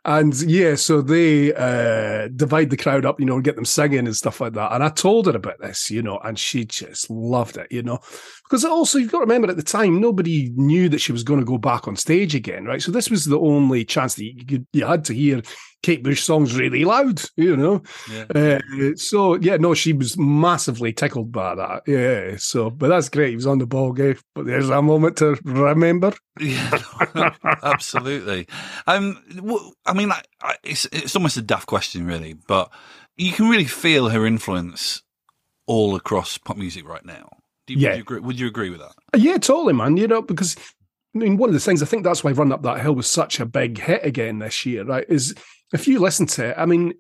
And 0.06 0.40
yeah, 0.44 0.76
so 0.76 1.02
they 1.02 1.52
uh, 1.56 2.28
divide 2.36 2.70
the 2.70 2.78
crowd 2.78 3.06
up, 3.06 3.20
you 3.20 3.26
know, 3.26 3.36
and 3.36 3.44
get 3.44 3.56
them 3.56 3.66
singing 3.66 4.06
and 4.06 4.16
stuff 4.16 4.40
like 4.40 4.54
that. 4.54 4.72
And 4.72 4.84
I 4.84 4.90
told 4.90 5.26
her 5.26 5.36
about 5.36 5.60
this, 5.60 5.90
you 5.90 6.04
know, 6.04 6.20
and 6.24 6.38
she 6.38 6.64
just 6.64 7.10
loved 7.10 7.58
it, 7.58 7.72
you 7.72 7.82
know. 7.82 7.98
Because 8.44 8.64
also, 8.64 9.00
you've 9.00 9.12
got 9.12 9.20
to 9.20 9.26
remember 9.26 9.50
at 9.50 9.58
the 9.58 9.64
time, 9.64 10.00
nobody 10.00 10.52
knew 10.56 10.90
that 10.90 11.02
she 11.02 11.12
was 11.12 11.24
going 11.24 11.40
to 11.40 11.46
go 11.46 11.58
back 11.58 11.88
on 11.88 11.96
stage 11.96 12.36
again, 12.36 12.66
right? 12.66 12.84
So 12.84 12.92
this 12.92 13.10
was 13.10 13.26
the 13.26 13.40
only 13.40 13.84
chance 13.84 14.14
that 14.16 14.24
you, 14.24 14.66
you 14.74 14.86
had 14.86 15.06
to 15.06 15.14
hear 15.14 15.42
Kate 15.86 16.02
Bush 16.02 16.24
songs 16.24 16.58
really 16.58 16.84
loud, 16.84 17.22
you 17.38 17.56
know. 17.56 17.84
Yeah. 18.12 18.26
Uh, 18.34 18.96
so 18.96 19.36
yeah, 19.36 19.58
no, 19.58 19.76
she 19.76 19.94
was 19.94 20.18
massively 20.18 20.92
tickled 20.92 21.32
by 21.32 21.54
that. 21.54 21.84
Yeah, 21.86 22.38
so 22.38 22.72
but 22.72 22.88
that's 22.88 23.08
great. 23.08 23.30
He 23.30 23.36
was 23.36 23.46
on 23.46 23.60
the 23.60 23.68
ball 23.68 23.94
game, 23.94 24.18
but 24.34 24.48
there's 24.48 24.70
a 24.72 24.82
moment 24.82 25.18
to 25.18 25.38
remember. 25.44 26.14
Yeah, 26.40 26.80
absolutely. 27.64 28.48
Um, 28.88 29.22
I 29.86 29.94
mean, 29.94 30.12
I, 30.12 30.24
I, 30.42 30.56
it's 30.64 30.86
it's 30.92 31.16
almost 31.16 31.38
a 31.38 31.44
daft 31.44 31.68
question, 31.68 32.08
really, 32.08 32.34
but 32.34 32.72
you 33.16 33.32
can 33.32 33.48
really 33.48 33.66
feel 33.66 34.10
her 34.10 34.26
influence 34.26 35.04
all 35.68 35.96
across 35.96 36.40
pop 36.40 36.58
music 36.58 36.88
right 36.90 37.06
now. 37.06 37.30
Do 37.68 37.76
you, 37.76 37.80
Yeah. 37.80 37.90
would, 37.90 37.96
you 37.98 38.02
agree, 38.02 38.20
would 38.22 38.40
you 38.40 38.48
agree 38.48 38.70
with 38.72 38.80
that? 38.80 38.94
Yeah, 39.20 39.38
totally, 39.38 39.74
man. 39.74 39.98
You 39.98 40.08
know, 40.08 40.24
because 40.24 40.56
I 41.16 41.20
mean, 41.20 41.38
one 41.38 41.50
of 41.50 41.54
the 41.54 41.60
things 41.60 41.82
I 41.84 41.86
think 41.86 42.04
that's 42.04 42.24
why 42.24 42.32
Run 42.32 42.52
Up 42.52 42.64
That 42.64 42.82
Hill 42.82 42.96
was 42.96 43.08
such 43.08 43.40
a 43.40 43.46
big 43.46 43.80
hit 43.80 44.04
again 44.04 44.40
this 44.40 44.66
year, 44.66 44.84
right? 44.84 45.06
Is 45.08 45.34
if 45.74 45.88
you 45.88 46.00
listen 46.00 46.26
to 46.28 46.50
it, 46.50 46.56
I 46.58 46.66
mean, 46.66 46.94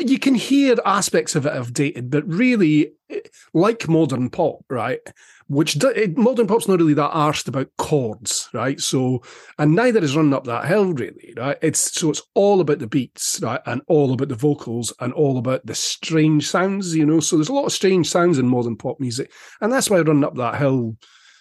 you 0.00 0.18
can 0.18 0.34
hear 0.34 0.76
aspects 0.86 1.34
of 1.34 1.46
it 1.46 1.52
have 1.52 1.72
dated, 1.72 2.10
but 2.10 2.26
really, 2.26 2.92
eh, 3.10 3.20
like 3.52 3.86
modern 3.86 4.30
pop, 4.30 4.64
right? 4.70 5.00
Which 5.48 5.76
it, 5.84 6.16
modern 6.16 6.46
pop's 6.46 6.66
not 6.66 6.78
really 6.78 6.94
that 6.94 7.10
arsed 7.10 7.48
about 7.48 7.68
chords, 7.76 8.48
right? 8.54 8.80
So, 8.80 9.22
and 9.58 9.74
neither 9.74 10.02
is 10.02 10.16
running 10.16 10.32
Up 10.32 10.44
That 10.44 10.64
Hill, 10.64 10.94
really, 10.94 11.34
right? 11.36 11.58
It's 11.60 11.92
so 11.98 12.08
it's 12.08 12.22
all 12.32 12.62
about 12.62 12.78
the 12.78 12.86
beats, 12.86 13.40
right, 13.42 13.60
and 13.66 13.82
all 13.86 14.14
about 14.14 14.28
the 14.28 14.34
vocals, 14.34 14.92
and 15.00 15.12
all 15.12 15.36
about 15.36 15.66
the 15.66 15.74
strange 15.74 16.48
sounds, 16.48 16.96
you 16.96 17.04
know. 17.04 17.20
So 17.20 17.36
there's 17.36 17.50
a 17.50 17.54
lot 17.54 17.66
of 17.66 17.72
strange 17.72 18.08
sounds 18.08 18.38
in 18.38 18.48
modern 18.48 18.76
pop 18.76 18.98
music, 19.00 19.30
and 19.60 19.70
that's 19.70 19.90
why 19.90 20.00
running 20.00 20.24
Up 20.24 20.36
That 20.36 20.56
Hill 20.56 20.96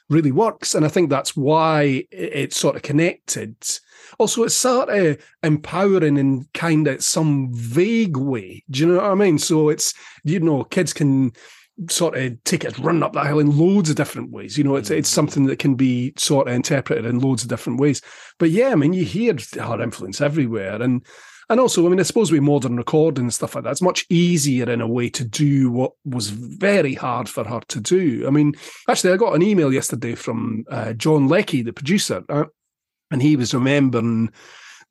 really 0.10 0.32
works. 0.32 0.76
And 0.76 0.86
I 0.86 0.90
think 0.90 1.10
that's 1.10 1.36
why 1.36 2.06
it's 2.12 2.58
sort 2.58 2.76
of 2.76 2.82
connected. 2.82 3.56
Also, 4.20 4.44
it's 4.44 4.56
sort 4.56 4.90
of 4.90 5.18
empowering 5.42 6.18
in 6.18 6.48
kind 6.54 6.88
of 6.88 7.04
some 7.04 7.50
vague 7.54 8.18
way. 8.18 8.64
Do 8.70 8.80
you 8.82 8.88
know 8.88 8.96
what 8.96 9.06
I 9.06 9.16
mean? 9.16 9.40
So 9.40 9.70
it's, 9.70 9.94
you 10.24 10.40
know, 10.40 10.64
kids 10.66 10.94
can 10.94 11.32
sort 11.90 12.16
of 12.16 12.44
take 12.44 12.64
it 12.64 12.78
run 12.80 13.02
up 13.02 13.14
that 13.14 13.26
hill 13.26 13.40
in 13.40 13.58
loads 13.58 13.90
of 13.90 13.96
different 13.96 14.32
ways. 14.32 14.58
You 14.58 14.64
know, 14.64 14.76
it's 14.76 14.92
it's 14.92 15.10
mm. 15.10 15.14
something 15.14 15.46
that 15.48 15.60
can 15.60 15.76
be 15.76 16.14
sort 16.18 16.48
of 16.48 16.54
interpreted 16.54 17.06
in 17.06 17.20
loads 17.20 17.44
of 17.44 17.50
different 17.50 17.80
ways. 17.80 18.02
But 18.38 18.52
yeah, 18.52 18.70
I 18.70 18.76
mean, 18.76 18.94
you 18.94 19.06
hear 19.06 19.36
her 19.60 19.82
influence 19.82 20.22
everywhere. 20.22 20.82
And 20.82 21.06
and 21.50 21.60
also, 21.60 21.86
I 21.86 21.90
mean, 21.90 22.00
I 22.00 22.04
suppose 22.04 22.32
with 22.32 22.42
modern 22.42 22.78
recording 22.78 23.26
and 23.26 23.34
stuff 23.34 23.56
like 23.56 23.64
that, 23.64 23.72
it's 23.72 23.82
much 23.82 24.06
easier 24.10 24.70
in 24.70 24.82
a 24.82 24.88
way 24.88 25.10
to 25.10 25.24
do 25.24 25.72
what 25.72 25.92
was 26.06 26.30
very 26.30 26.94
hard 26.94 27.28
for 27.28 27.44
her 27.44 27.62
to 27.68 27.80
do. 27.80 28.26
I 28.28 28.30
mean, 28.30 28.54
actually, 28.90 29.14
I 29.14 29.18
got 29.18 29.36
an 29.36 29.42
email 29.42 29.74
yesterday 29.74 30.16
from 30.16 30.66
uh, 30.70 30.94
John 30.94 31.28
Leckie, 31.28 31.62
the 31.62 31.74
producer, 31.74 32.24
uh, 32.30 32.46
and 33.12 33.22
he 33.22 33.36
was 33.36 33.54
remembering 33.54 34.32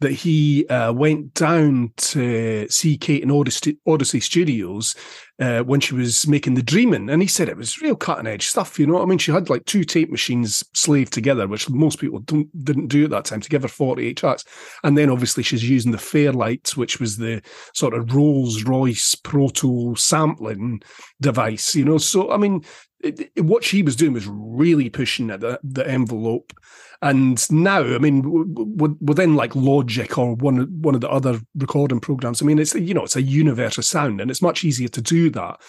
that 0.03 0.13
he 0.13 0.67
uh, 0.69 0.93
went 0.93 1.35
down 1.35 1.93
to 1.97 2.69
see 2.69 2.97
Kate 2.97 3.23
in 3.23 3.31
Odyssey, 3.31 4.21
Studios 4.21 4.95
uh, 5.41 5.61
when 5.63 5.81
she 5.81 5.95
was 5.95 6.27
making 6.27 6.55
The 6.55 6.63
Dreaming, 6.63 7.09
and 7.09 7.23
he 7.23 7.29
said 7.29 7.49
it 7.49 7.57
was 7.57 7.81
real 7.81 7.97
cutting 7.97 8.27
edge 8.27 8.47
stuff. 8.47 8.79
You 8.79 8.87
know 8.87 8.95
what 8.95 9.03
I 9.03 9.07
mean? 9.07 9.19
She 9.19 9.33
had 9.33 9.51
like 9.51 9.65
two 9.65 9.85
tape 9.85 10.11
machines 10.11 10.63
slaved 10.75 11.13
together, 11.13 11.49
which 11.49 11.69
most 11.71 11.99
people 11.99 12.21
don't, 12.21 12.65
didn't 12.65 12.89
do 12.89 13.05
at 13.05 13.11
that 13.11 13.25
time, 13.25 13.41
to 13.41 13.49
give 13.49 13.63
her 13.63 13.69
48 13.69 14.17
tracks. 14.17 14.45
And 14.85 14.97
then 14.97 15.11
obviously 15.11 15.43
she's 15.43 15.69
using 15.69 15.93
the 15.93 15.99
Fairlight, 15.99 16.77
which 16.77 17.01
was 17.01 17.17
the 17.17 17.43
sort 17.75 17.95
of 17.95 18.15
Rolls 18.15 18.65
Royce 18.65 19.15
proto 19.15 19.95
sampling 19.97 20.83
device, 21.21 21.75
you 21.75 21.85
know? 21.85 21.99
So, 21.99 22.31
I 22.31 22.37
mean, 22.37 22.63
it, 23.03 23.31
it, 23.35 23.45
what 23.45 23.65
she 23.65 23.83
was 23.83 23.97
doing 23.97 24.13
was 24.13 24.27
really 24.27 24.89
pushing 24.89 25.29
the, 25.29 25.61
the 25.63 25.87
envelope. 25.89 26.53
And 27.01 27.51
now, 27.51 27.83
I 27.83 27.99
mean, 27.99 28.23
within 29.01 29.35
like 29.35 29.57
Logic 29.57 30.17
or 30.17 30.37
one 30.37 30.69
one 30.81 30.95
of 30.95 31.01
the 31.01 31.11
other 31.11 31.41
recording 31.57 31.99
programs, 31.99 32.41
I 32.41 32.45
mean, 32.45 32.61
it's 32.61 32.75
you 32.77 32.95
know, 32.95 33.03
it's 33.03 33.17
a 33.17 33.23
universe 33.23 33.77
of 33.77 33.85
sound, 33.85 34.21
and 34.21 34.31
it's 34.31 34.41
much 34.41 34.63
easier 34.63 34.89
to 34.89 35.03
do 35.03 35.29
that. 35.31 35.61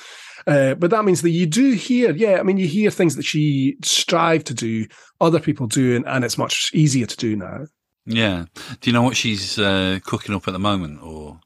Uh, 0.45 0.75
but 0.75 0.91
that 0.91 1.05
means 1.05 1.21
that 1.23 1.31
you 1.31 1.45
do 1.45 1.71
hear, 1.71 2.11
yeah, 2.11 2.39
I 2.39 2.43
mean, 2.43 2.57
you 2.57 2.67
hear 2.67 2.91
things 2.91 3.15
that 3.15 3.23
she 3.23 3.77
strived 3.83 4.45
to 4.47 4.53
do, 4.53 4.85
other 5.21 5.39
people 5.39 5.67
doing, 5.67 6.03
and 6.05 6.23
it's 6.23 6.37
much 6.37 6.69
easier 6.73 7.05
to 7.05 7.17
do 7.17 7.35
now. 7.35 7.65
Yeah. 8.05 8.45
Do 8.81 8.89
you 8.89 8.93
know 8.93 9.03
what 9.03 9.15
she's 9.15 9.57
uh, 9.57 9.99
cooking 10.03 10.35
up 10.35 10.47
at 10.47 10.51
the 10.51 10.59
moment, 10.59 11.01
or? 11.01 11.39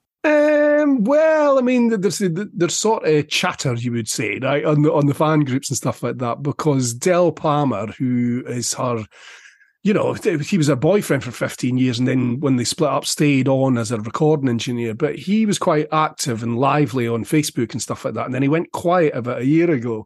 Um, 0.87 1.03
well, 1.03 1.59
I 1.59 1.61
mean, 1.61 1.89
there's 1.99 2.19
there's 2.19 2.75
sort 2.75 3.05
of 3.05 3.27
chatter, 3.27 3.73
you 3.73 3.91
would 3.91 4.07
say, 4.07 4.39
right, 4.39 4.65
on 4.65 4.83
the 4.83 4.93
on 4.93 5.07
the 5.07 5.13
fan 5.13 5.41
groups 5.41 5.69
and 5.69 5.77
stuff 5.77 6.01
like 6.03 6.17
that, 6.17 6.43
because 6.43 6.93
Del 6.93 7.31
Palmer, 7.31 7.87
who 7.87 8.43
is 8.47 8.73
her 8.73 9.05
you 9.83 9.93
know, 9.93 10.13
he 10.13 10.57
was 10.57 10.67
her 10.67 10.75
boyfriend 10.75 11.23
for 11.23 11.31
15 11.31 11.77
years 11.77 11.97
and 11.97 12.09
then 12.09 12.41
when 12.41 12.57
they 12.57 12.65
split 12.65 12.89
up, 12.89 13.05
stayed 13.05 13.47
on 13.47 13.77
as 13.77 13.89
a 13.89 14.01
recording 14.01 14.49
engineer. 14.49 14.93
But 14.93 15.15
he 15.15 15.45
was 15.45 15.57
quite 15.57 15.87
active 15.93 16.43
and 16.43 16.57
lively 16.57 17.07
on 17.07 17.23
Facebook 17.23 17.71
and 17.71 17.81
stuff 17.81 18.03
like 18.03 18.13
that. 18.15 18.25
And 18.25 18.35
then 18.35 18.41
he 18.41 18.49
went 18.49 18.73
quiet 18.73 19.15
about 19.15 19.39
a 19.39 19.45
year 19.45 19.71
ago. 19.71 20.05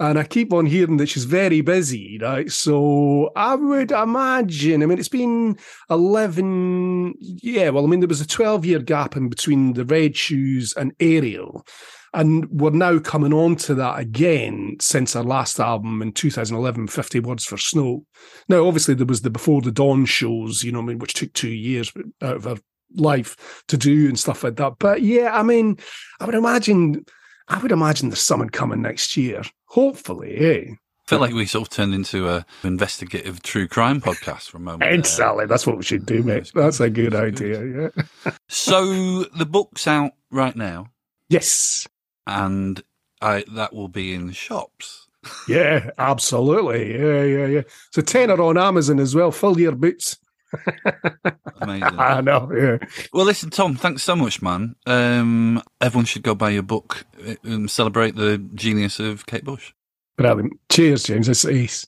And 0.00 0.16
I 0.18 0.24
keep 0.24 0.52
on 0.52 0.66
hearing 0.66 0.96
that 0.98 1.08
she's 1.08 1.24
very 1.24 1.60
busy, 1.60 2.18
right? 2.22 2.50
So 2.52 3.30
I 3.34 3.56
would 3.56 3.90
imagine, 3.90 4.82
I 4.82 4.86
mean, 4.86 4.98
it's 4.98 5.08
been 5.08 5.58
11, 5.90 7.14
yeah, 7.20 7.70
well, 7.70 7.84
I 7.84 7.88
mean, 7.88 7.98
there 8.00 8.08
was 8.08 8.20
a 8.20 8.26
12 8.26 8.64
year 8.64 8.78
gap 8.78 9.16
in 9.16 9.28
between 9.28 9.72
the 9.72 9.84
Red 9.84 10.16
Shoes 10.16 10.72
and 10.76 10.92
Aerial. 11.00 11.66
And 12.14 12.48
we're 12.48 12.70
now 12.70 13.00
coming 13.00 13.34
on 13.34 13.56
to 13.56 13.74
that 13.74 13.98
again 13.98 14.76
since 14.80 15.14
our 15.14 15.24
last 15.24 15.60
album 15.60 16.00
in 16.00 16.12
2011, 16.12 16.86
50 16.86 17.20
Words 17.20 17.44
for 17.44 17.58
Snow. 17.58 18.06
Now, 18.48 18.66
obviously, 18.66 18.94
there 18.94 19.04
was 19.04 19.22
the 19.22 19.30
Before 19.30 19.60
the 19.60 19.72
Dawn 19.72 20.06
shows, 20.06 20.62
you 20.62 20.72
know, 20.72 20.78
I 20.78 20.84
mean, 20.84 20.98
which 21.00 21.14
took 21.14 21.32
two 21.32 21.50
years 21.50 21.92
out 22.22 22.36
of 22.36 22.44
her 22.44 22.56
life 22.94 23.62
to 23.68 23.76
do 23.76 24.08
and 24.08 24.18
stuff 24.18 24.44
like 24.44 24.56
that. 24.56 24.74
But 24.78 25.02
yeah, 25.02 25.36
I 25.36 25.42
mean, 25.42 25.76
I 26.20 26.24
would 26.24 26.34
imagine, 26.34 27.04
I 27.48 27.58
would 27.58 27.72
imagine 27.72 28.08
there's 28.08 28.20
someone 28.20 28.50
coming 28.50 28.80
next 28.80 29.16
year. 29.16 29.42
Hopefully, 29.68 30.36
eh? 30.36 30.64
I 30.72 31.08
feel 31.08 31.20
like 31.20 31.32
we 31.32 31.46
sort 31.46 31.68
of 31.68 31.74
turned 31.74 31.94
into 31.94 32.28
a 32.28 32.44
investigative 32.64 33.42
true 33.42 33.66
crime 33.66 34.00
podcast 34.00 34.50
for 34.50 34.58
a 34.58 34.60
moment. 34.60 34.92
Exactly. 34.92 35.46
That's 35.46 35.66
what 35.66 35.78
we 35.78 35.82
should 35.82 36.04
do, 36.04 36.22
mate. 36.22 36.52
That's 36.54 36.80
a 36.80 36.90
good 36.90 37.14
idea. 37.14 37.90
Yeah. 38.24 38.32
so 38.48 39.24
the 39.24 39.46
book's 39.46 39.86
out 39.86 40.12
right 40.30 40.54
now. 40.54 40.88
Yes 41.30 41.88
and 42.28 42.82
I, 43.20 43.44
that 43.54 43.72
will 43.72 43.88
be 43.88 44.14
in 44.14 44.30
shops. 44.30 45.08
yeah, 45.48 45.90
absolutely. 45.98 46.92
Yeah, 46.96 47.22
yeah, 47.24 47.46
yeah. 47.46 47.62
So 47.90 48.02
tenner 48.02 48.40
on 48.40 48.56
Amazon 48.56 49.00
as 49.00 49.14
well. 49.14 49.32
Fill 49.32 49.58
your 49.58 49.74
boots. 49.74 50.16
Amazing. 51.60 51.98
I 51.98 52.20
know. 52.20 52.50
Yeah. 52.54 52.78
Well, 53.12 53.24
listen, 53.26 53.50
Tom. 53.50 53.76
Thanks 53.76 54.02
so 54.02 54.16
much, 54.16 54.40
man. 54.42 54.76
Um, 54.86 55.62
everyone 55.80 56.04
should 56.06 56.22
go 56.22 56.34
buy 56.34 56.50
your 56.50 56.62
book 56.62 57.04
and 57.42 57.70
celebrate 57.70 58.16
the 58.16 58.38
genius 58.54 58.98
of 58.98 59.26
Kate 59.26 59.44
Bush. 59.44 59.72
Brilliant. 60.16 60.58
Cheers, 60.70 61.04
James. 61.04 61.28
It's 61.28 61.44
ace. 61.44 61.86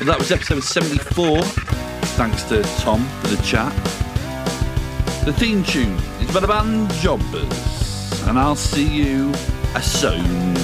Well, 0.00 0.08
that 0.10 0.18
was 0.18 0.32
episode 0.32 0.64
seventy-four. 0.64 1.42
Thanks 2.16 2.42
to 2.44 2.62
Tom 2.80 3.06
for 3.20 3.28
the 3.28 3.42
chat. 3.44 3.72
The 5.24 5.32
theme 5.32 5.62
tune 5.62 5.96
is 6.20 6.34
by 6.34 6.40
the 6.40 6.48
band 6.48 6.90
Jobbers, 6.94 8.22
and 8.26 8.36
I'll 8.36 8.56
see 8.56 8.84
you 8.86 9.32
soon. 9.80 10.56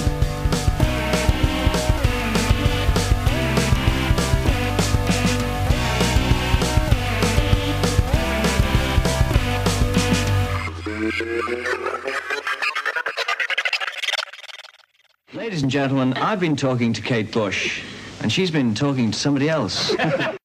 Ladies 15.59 15.65
and 15.65 15.73
gentlemen, 15.73 16.13
I've 16.13 16.39
been 16.39 16.55
talking 16.55 16.93
to 16.93 17.03
Kate 17.03 17.33
Bush, 17.33 17.83
and 18.23 18.31
she's 18.31 18.49
been 18.49 18.77
talking 18.77 19.11
to 19.11 19.19
somebody 19.19 19.49
else. 19.49 19.93